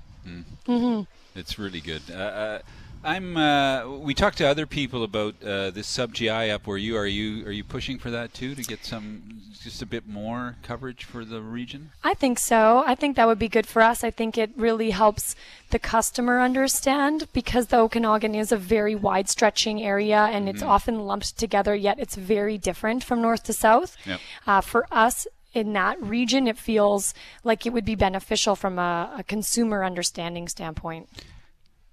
[0.66, 1.02] hmm
[1.34, 2.02] It's really good.
[2.10, 2.58] Uh, uh,
[3.04, 3.36] I'm.
[3.36, 7.06] Uh, we talked to other people about uh, this sub GI up where you are.
[7.06, 11.04] You are you pushing for that too to get some just a bit more coverage
[11.04, 11.90] for the region?
[12.02, 12.82] I think so.
[12.86, 14.02] I think that would be good for us.
[14.04, 15.34] I think it really helps
[15.70, 20.68] the customer understand because the Okanagan is a very wide stretching area and it's Mhm.
[20.68, 23.96] often lumped together, yet it's very different from north to south.
[24.04, 24.20] Yep.
[24.46, 29.14] Uh, for us, in that region, it feels like it would be beneficial from a,
[29.18, 31.08] a consumer understanding standpoint.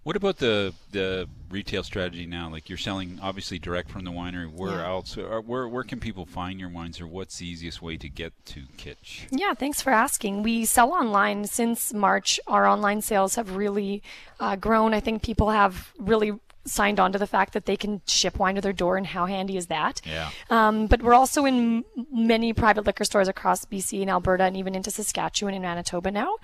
[0.03, 2.49] What about the the retail strategy now?
[2.49, 4.51] Like you're selling obviously direct from the winery.
[4.51, 4.87] Where Yeah.
[4.87, 5.17] else?
[5.17, 8.33] Or where where can people find your wines, or what's the easiest way to get
[8.45, 9.27] to Kitsch?
[9.29, 10.41] Yeah, thanks for asking.
[10.43, 12.39] We sell online since March.
[12.47, 14.01] Our online sales have really
[14.39, 14.93] uh, grown.
[14.93, 16.31] I think people have really
[16.65, 19.25] signed on to the fact that they can ship wine to their door, and how
[19.25, 20.01] handy is that?
[20.05, 20.29] Yeah.
[20.49, 24.75] Um, but we're also in many private liquor stores across BC and Alberta, and even
[24.75, 26.35] into Saskatchewan and Manitoba now.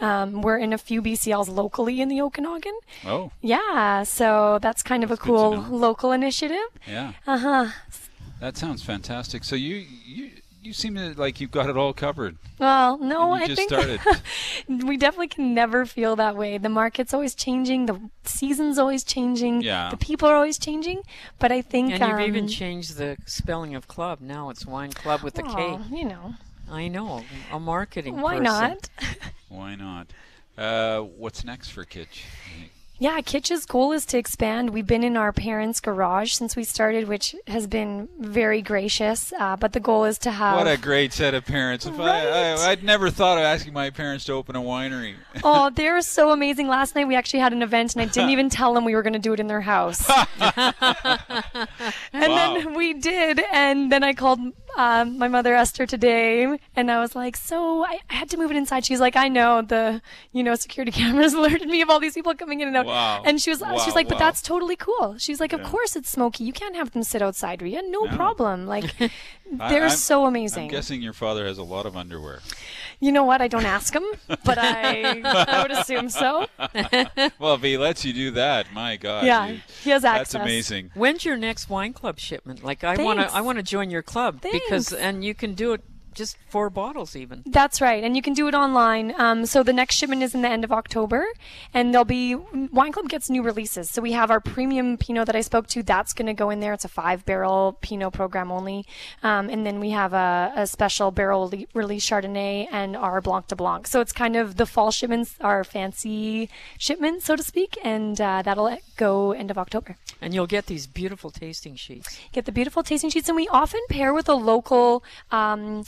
[0.00, 2.78] Um, we're in a few BCLs locally in the Okanagan.
[3.06, 3.30] Oh.
[3.40, 6.58] Yeah, so that's kind of a cool local initiative.
[6.86, 7.12] Yeah.
[7.26, 7.66] Uh huh.
[8.40, 9.44] That sounds fantastic.
[9.44, 10.30] So you you
[10.62, 12.36] you seem to like you've got it all covered.
[12.58, 14.00] Well, no, you I just think started.
[14.86, 16.58] we definitely can never feel that way.
[16.58, 19.90] The market's always changing, the season's always changing, Yeah.
[19.90, 21.02] the people are always changing.
[21.38, 24.20] But I think And you've um, even changed the spelling of club.
[24.20, 25.48] Now it's wine club with a K.
[25.50, 26.34] Aw, you know.
[26.70, 27.24] I know.
[27.52, 28.44] A marketing Why person.
[28.44, 28.90] not?
[29.48, 30.08] Why not?
[30.56, 32.24] Uh, what's next for Kitsch?
[33.00, 34.70] Yeah, Kitsch's goal is to expand.
[34.70, 39.32] We've been in our parents' garage since we started, which has been very gracious.
[39.38, 40.56] Uh, but the goal is to have.
[40.56, 41.86] What a great set of parents!
[41.86, 45.14] If I, I, I'd never thought of asking my parents to open a winery.
[45.44, 46.66] oh, they're so amazing.
[46.66, 49.04] Last night we actually had an event, and I didn't even tell them we were
[49.04, 50.04] going to do it in their house.
[50.40, 50.74] and
[52.12, 54.40] then we did, and then I called
[54.76, 58.36] um, my mother asked her today, and I was like, "So I, I had to
[58.36, 60.02] move it inside." She's like, "I know the
[60.32, 63.22] you know security cameras alerted me of all these people coming in and out." Wow.
[63.24, 65.68] And she was Wow, she's like, "But that's totally cool." She's like, "Of Yeah.
[65.68, 66.44] course it's smoky.
[66.44, 67.82] You can't have them sit outside, Ria.
[67.82, 68.16] No, No.
[68.16, 68.66] problem.
[68.66, 68.94] Like
[69.50, 72.40] they're I'm- so I'm amazing." guessing your father has a lot of underwear.
[73.00, 73.40] You know what?
[73.40, 74.02] I don't ask him,
[74.44, 76.46] but I I would assume so.
[77.38, 79.24] well, if he lets you do that, my God.
[79.24, 80.32] Yeah, you- he has access.
[80.32, 80.90] That's amazing.
[80.94, 82.64] When's your next wine club shipment?
[82.64, 85.72] Like I want to I want to join your club because, and you can do
[85.74, 85.82] it
[86.18, 87.42] just four bottles even.
[87.46, 89.14] That's right, and you can do it online.
[89.16, 91.24] Um, so the next shipment is in the end of October,
[91.72, 93.88] and there'll be Wine Club gets new releases.
[93.90, 95.82] So we have our premium Pinot that I spoke to.
[95.82, 96.74] That's going to go in there.
[96.74, 98.84] It's a five barrel Pinot program only,
[99.22, 103.46] um, and then we have a, a special barrel le- release Chardonnay and our Blanc
[103.46, 103.86] de Blanc.
[103.86, 108.42] So it's kind of the fall shipments, our fancy shipments, so to speak, and uh,
[108.42, 109.96] that'll go end of October.
[110.20, 112.18] And you'll get these beautiful tasting sheets.
[112.32, 115.04] Get the beautiful tasting sheets, and we often pair with a local.
[115.30, 115.84] Um,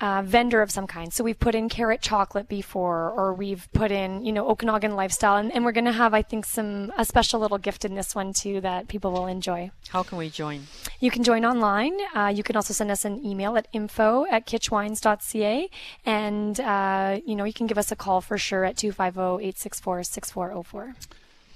[0.00, 1.12] uh, vendor of some kind.
[1.12, 5.36] So we've put in carrot chocolate before, or we've put in, you know, Okanagan lifestyle,
[5.36, 8.14] and, and we're going to have, I think, some a special little gift in this
[8.14, 9.70] one too that people will enjoy.
[9.88, 10.66] How can we join?
[11.00, 11.94] You can join online.
[12.14, 15.68] Uh, you can also send us an email at info at kitschwines.ca,
[16.04, 20.94] and uh, you know, you can give us a call for sure at 250-864-6404.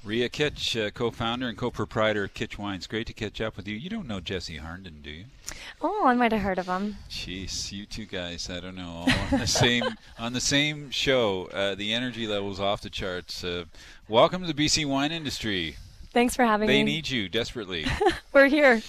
[0.04, 2.86] Ria Kitsch, uh, co-founder and co-proprietor of Kitsch Wines.
[2.86, 3.76] Great to catch up with you.
[3.76, 5.24] You don't know Jesse Harnden, do you?
[5.82, 6.96] Oh, I might have heard of him.
[7.10, 9.84] Jeez, you two guys, I don't know, all on the same
[10.18, 11.46] on the same show.
[11.52, 13.42] Uh, the energy levels off the charts.
[13.44, 13.64] Uh,
[14.08, 15.76] welcome to the BC wine industry.
[16.12, 16.90] Thanks for having They me.
[16.90, 17.84] They need you desperately.
[18.32, 18.82] We're here.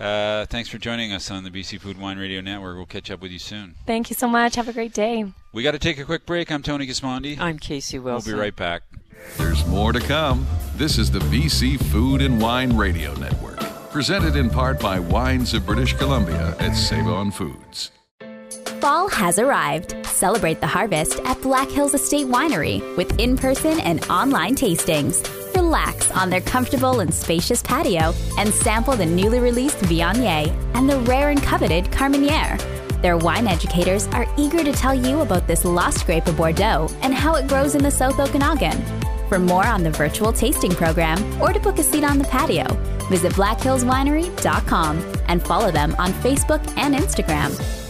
[0.00, 2.76] Uh, thanks for joining us on the BC Food Wine Radio Network.
[2.76, 3.74] We'll catch up with you soon.
[3.86, 4.56] Thank you so much.
[4.56, 5.24] Have a great day.
[5.52, 6.50] We got to take a quick break.
[6.50, 7.38] I'm Tony Gismondi.
[7.38, 8.32] I'm Casey Wilson.
[8.32, 8.82] We'll be right back.
[9.36, 10.46] There's more to come.
[10.76, 13.60] This is the BC Food and Wine Radio Network,
[13.90, 17.90] presented in part by Wines of British Columbia at Save On Foods.
[18.80, 19.94] Fall has arrived.
[20.04, 25.26] Celebrate the harvest at Black Hills Estate Winery with in person and online tastings.
[25.54, 30.98] Relax on their comfortable and spacious patio and sample the newly released Viognier and the
[31.00, 32.58] rare and coveted Carmenere.
[33.04, 37.12] Their wine educators are eager to tell you about this lost grape of Bordeaux and
[37.12, 38.82] how it grows in the South Okanagan.
[39.28, 42.64] For more on the virtual tasting program or to book a seat on the patio,
[43.10, 47.83] visit blackhillswinery.com and follow them on Facebook and Instagram.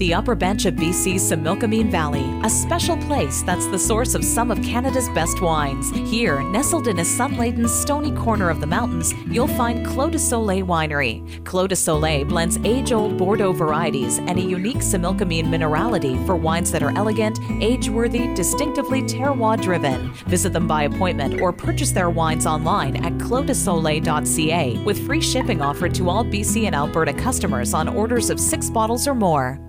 [0.00, 4.50] The upper bench of BC's Similkameen Valley, a special place that's the source of some
[4.50, 5.90] of Canada's best wines.
[5.90, 10.64] Here, nestled in a sun-laden stony corner of the mountains, you'll find Clos de Soleil
[10.64, 11.44] Winery.
[11.44, 16.82] Clos de Soleil blends age-old Bordeaux varieties and a unique Similkameen minerality for wines that
[16.82, 20.14] are elegant, age-worthy, distinctively terroir-driven.
[20.28, 25.94] Visit them by appointment or purchase their wines online at closdesoleil.ca with free shipping offered
[25.96, 29.60] to all BC and Alberta customers on orders of six bottles or more.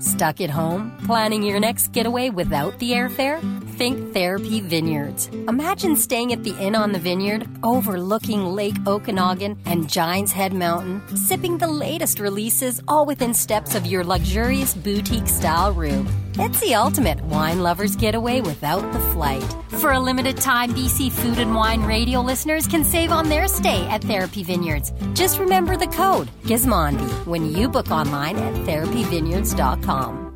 [0.00, 3.38] Stuck at home, planning your next getaway without the airfare?
[3.80, 5.28] Think Therapy Vineyards.
[5.48, 11.00] Imagine staying at the Inn on the Vineyard, overlooking Lake Okanagan and Giant's Head Mountain,
[11.16, 16.06] sipping the latest releases, all within steps of your luxurious boutique style room.
[16.34, 19.56] It's the ultimate wine lover's getaway without the flight.
[19.80, 23.86] For a limited time, BC Food and Wine radio listeners can save on their stay
[23.86, 24.92] at Therapy Vineyards.
[25.14, 30.29] Just remember the code GISMONDI when you book online at therapyvineyards.com.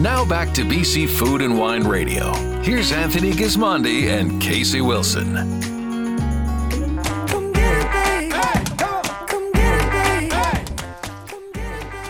[0.00, 2.32] Now back to BC Food and Wine Radio.
[2.62, 5.34] Here's Anthony Gismondi and Casey Wilson.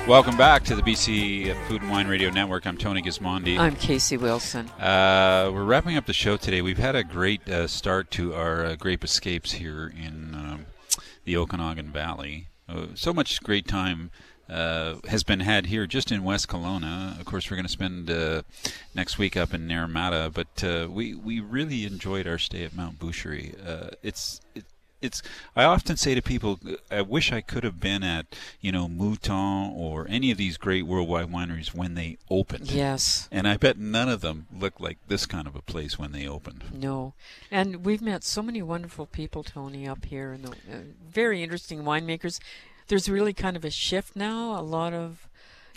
[0.07, 2.67] Welcome back to the BC Food and Wine Radio Network.
[2.67, 3.59] I'm Tony Gismondi.
[3.59, 4.69] I'm Casey Wilson.
[4.79, 6.61] Uh, we're wrapping up the show today.
[6.61, 10.67] We've had a great uh, start to our uh, grape escapes here in um,
[11.25, 12.49] the Okanagan Valley.
[12.69, 14.11] Uh, so much great time
[14.49, 17.19] uh, has been had here just in West Kelowna.
[17.19, 18.43] Of course, we're going to spend uh,
[18.95, 22.99] next week up in Naramata, but uh, we we really enjoyed our stay at Mount
[22.99, 23.55] Boucherie.
[23.67, 24.65] Uh, it's it,
[25.01, 25.23] it's
[25.55, 26.59] I often say to people,
[26.91, 28.27] I wish I could have been at
[28.61, 32.71] you know Mouton or any of these great worldwide wineries when they opened.
[32.71, 33.29] Yes.
[33.31, 36.27] And I bet none of them looked like this kind of a place when they
[36.27, 36.65] opened.
[36.73, 37.15] No,
[37.51, 41.83] and we've met so many wonderful people, Tony, up here, and the, uh, very interesting
[41.83, 42.41] winemakers.
[42.89, 44.59] There's really kind of a shift now.
[44.59, 45.29] A lot of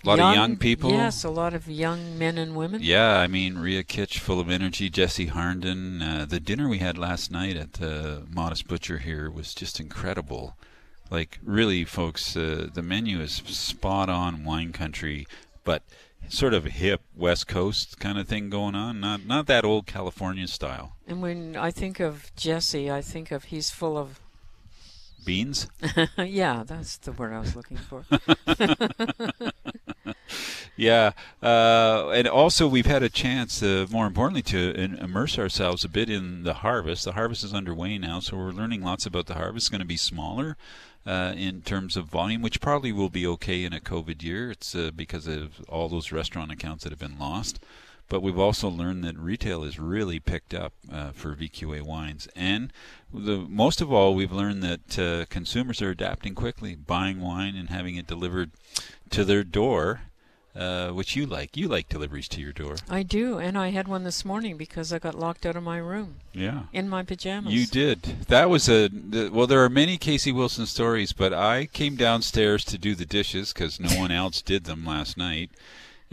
[0.03, 0.91] A lot of young people.
[0.91, 2.81] Yes, a lot of young men and women.
[2.81, 4.89] Yeah, I mean Ria Kitsch, full of energy.
[4.89, 6.01] Jesse Harnden.
[6.01, 10.55] Uh, the dinner we had last night at the Modest Butcher here was just incredible.
[11.09, 15.27] Like really, folks, uh, the menu is spot on wine country,
[15.65, 15.83] but
[16.29, 19.01] sort of hip West Coast kind of thing going on.
[19.01, 20.95] Not not that old California style.
[21.05, 24.21] And when I think of Jesse, I think of he's full of
[25.25, 25.67] Beans.
[26.17, 28.05] yeah, that's the word I was looking for.
[30.75, 31.11] yeah,
[31.41, 35.89] uh, and also we've had a chance, uh, more importantly, to in- immerse ourselves a
[35.89, 37.05] bit in the harvest.
[37.05, 39.65] The harvest is underway now, so we're learning lots about the harvest.
[39.65, 40.57] It's going to be smaller
[41.05, 44.51] uh, in terms of volume, which probably will be okay in a COVID year.
[44.51, 47.59] It's uh, because of all those restaurant accounts that have been lost.
[48.11, 52.73] But we've also learned that retail is really picked up uh, for VQA wines, and
[53.13, 57.69] the most of all, we've learned that uh, consumers are adapting quickly, buying wine and
[57.69, 58.51] having it delivered
[59.11, 60.01] to their door,
[60.57, 61.55] uh, which you like.
[61.55, 62.75] You like deliveries to your door.
[62.89, 65.77] I do, and I had one this morning because I got locked out of my
[65.77, 66.15] room.
[66.33, 66.63] Yeah.
[66.73, 67.53] In my pajamas.
[67.53, 68.01] You did.
[68.27, 69.47] That was a the, well.
[69.47, 73.79] There are many Casey Wilson stories, but I came downstairs to do the dishes because
[73.79, 75.49] no one else did them last night.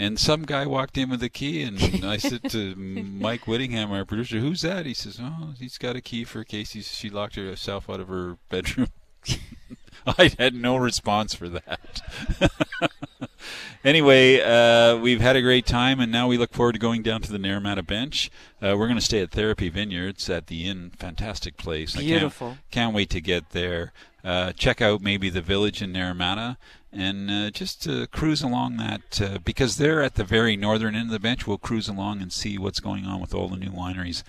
[0.01, 4.05] And some guy walked in with a key, and I said to Mike Whittingham, our
[4.05, 6.82] producer, "Who's that?" He says, "Oh, he's got a key for Casey.
[6.82, 8.88] She locked herself out of her bedroom."
[10.07, 12.01] I had no response for that.
[13.85, 17.20] anyway, uh, we've had a great time, and now we look forward to going down
[17.22, 18.31] to the Naramata Bench.
[18.62, 20.93] Uh, we're going to stay at Therapy Vineyards at the inn.
[20.99, 21.95] Fantastic place.
[21.97, 22.59] I can't- Beautiful.
[22.70, 23.93] Can't, wait to get there.
[24.24, 26.57] Uh, check out maybe the village in Naramata
[26.93, 31.07] and uh, just uh, cruise along that uh, because they're at the very northern end
[31.07, 31.47] of the bench.
[31.47, 34.22] We'll cruise along and see what's going on with all the new wineries.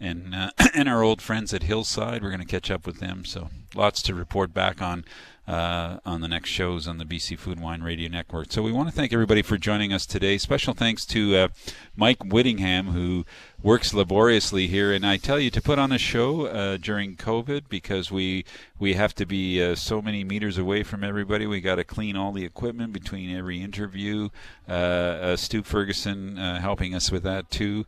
[0.00, 3.24] And uh, and our old friends at Hillside, we're going to catch up with them.
[3.24, 5.04] So lots to report back on
[5.46, 8.52] uh, on the next shows on the BC Food and Wine Radio Network.
[8.52, 10.38] So we want to thank everybody for joining us today.
[10.38, 11.48] Special thanks to uh,
[11.96, 13.24] Mike Whittingham, who
[13.60, 14.92] works laboriously here.
[14.92, 18.44] And I tell you, to put on a show uh, during COVID, because we
[18.78, 22.16] we have to be uh, so many meters away from everybody, we got to clean
[22.16, 24.28] all the equipment between every interview.
[24.68, 27.84] Uh, uh, Stu Ferguson helping us with that too.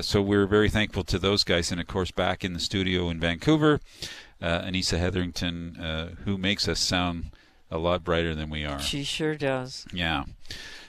[0.00, 3.20] So we're very thankful to those guys, and of course back in the studio in
[3.20, 3.80] Vancouver
[4.44, 7.30] uh, Anissa Hetherington, uh, who makes us sound
[7.70, 8.78] a lot brighter than we are.
[8.78, 9.86] She sure does.
[9.90, 10.24] Yeah.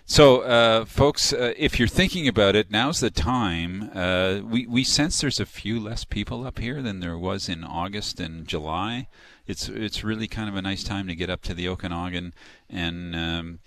[0.06, 3.90] So, uh, folks, uh, if you're thinking about it, now's the time.
[3.96, 7.64] Uh, we we sense there's a few less people up here than there was in
[7.64, 9.08] August and July.
[9.48, 12.34] It's it's really kind of a nice time to get up to the Okanagan
[12.70, 13.60] and um,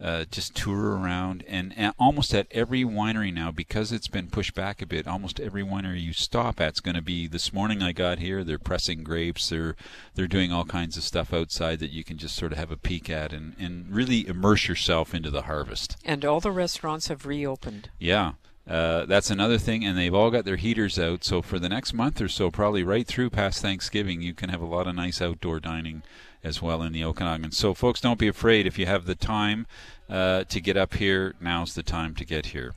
[0.00, 1.44] uh, just tour around.
[1.48, 5.40] And, and almost at every winery now, because it's been pushed back a bit, almost
[5.40, 7.26] every winery you stop at's going to be.
[7.26, 9.48] This morning I got here, they're pressing grapes.
[9.48, 9.76] They're
[10.14, 12.76] they're doing all kinds of stuff outside that you can just sort of have a
[12.76, 15.96] peek at and, and really immerse yourself into the harvest.
[16.04, 17.90] And all the restaurants have reopened.
[17.98, 18.32] Yeah.
[18.68, 21.22] Uh, that's another thing, and they've all got their heaters out.
[21.22, 24.60] So for the next month or so, probably right through past Thanksgiving, you can have
[24.60, 26.02] a lot of nice outdoor dining
[26.46, 27.52] as well in the Okanagan.
[27.52, 29.66] So folks, don't be afraid if you have the time
[30.08, 31.34] uh, to get up here.
[31.40, 32.72] Now's the time to get here.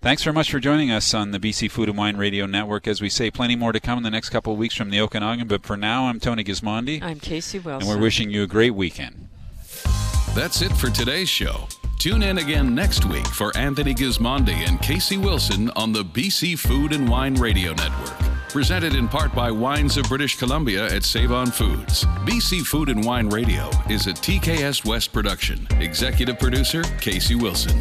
[0.00, 2.88] Thanks very much for joining us on the BC Food and Wine Radio Network.
[2.88, 5.00] As we say, plenty more to come in the next couple of weeks from the
[5.00, 5.46] Okanagan.
[5.46, 7.02] But for now, I'm Tony Gismondi.
[7.02, 7.86] I'm Casey Wilson.
[7.86, 9.28] And we're wishing you a great weekend.
[10.34, 11.68] That's it for today's show.
[12.00, 16.94] Tune in again next week for Anthony Gismondi and Casey Wilson on the BC Food
[16.94, 18.18] and Wine Radio Network.
[18.48, 22.06] Presented in part by Wines of British Columbia at Save On Foods.
[22.24, 25.68] BC Food and Wine Radio is a TKS West production.
[25.72, 27.78] Executive producer Casey Wilson.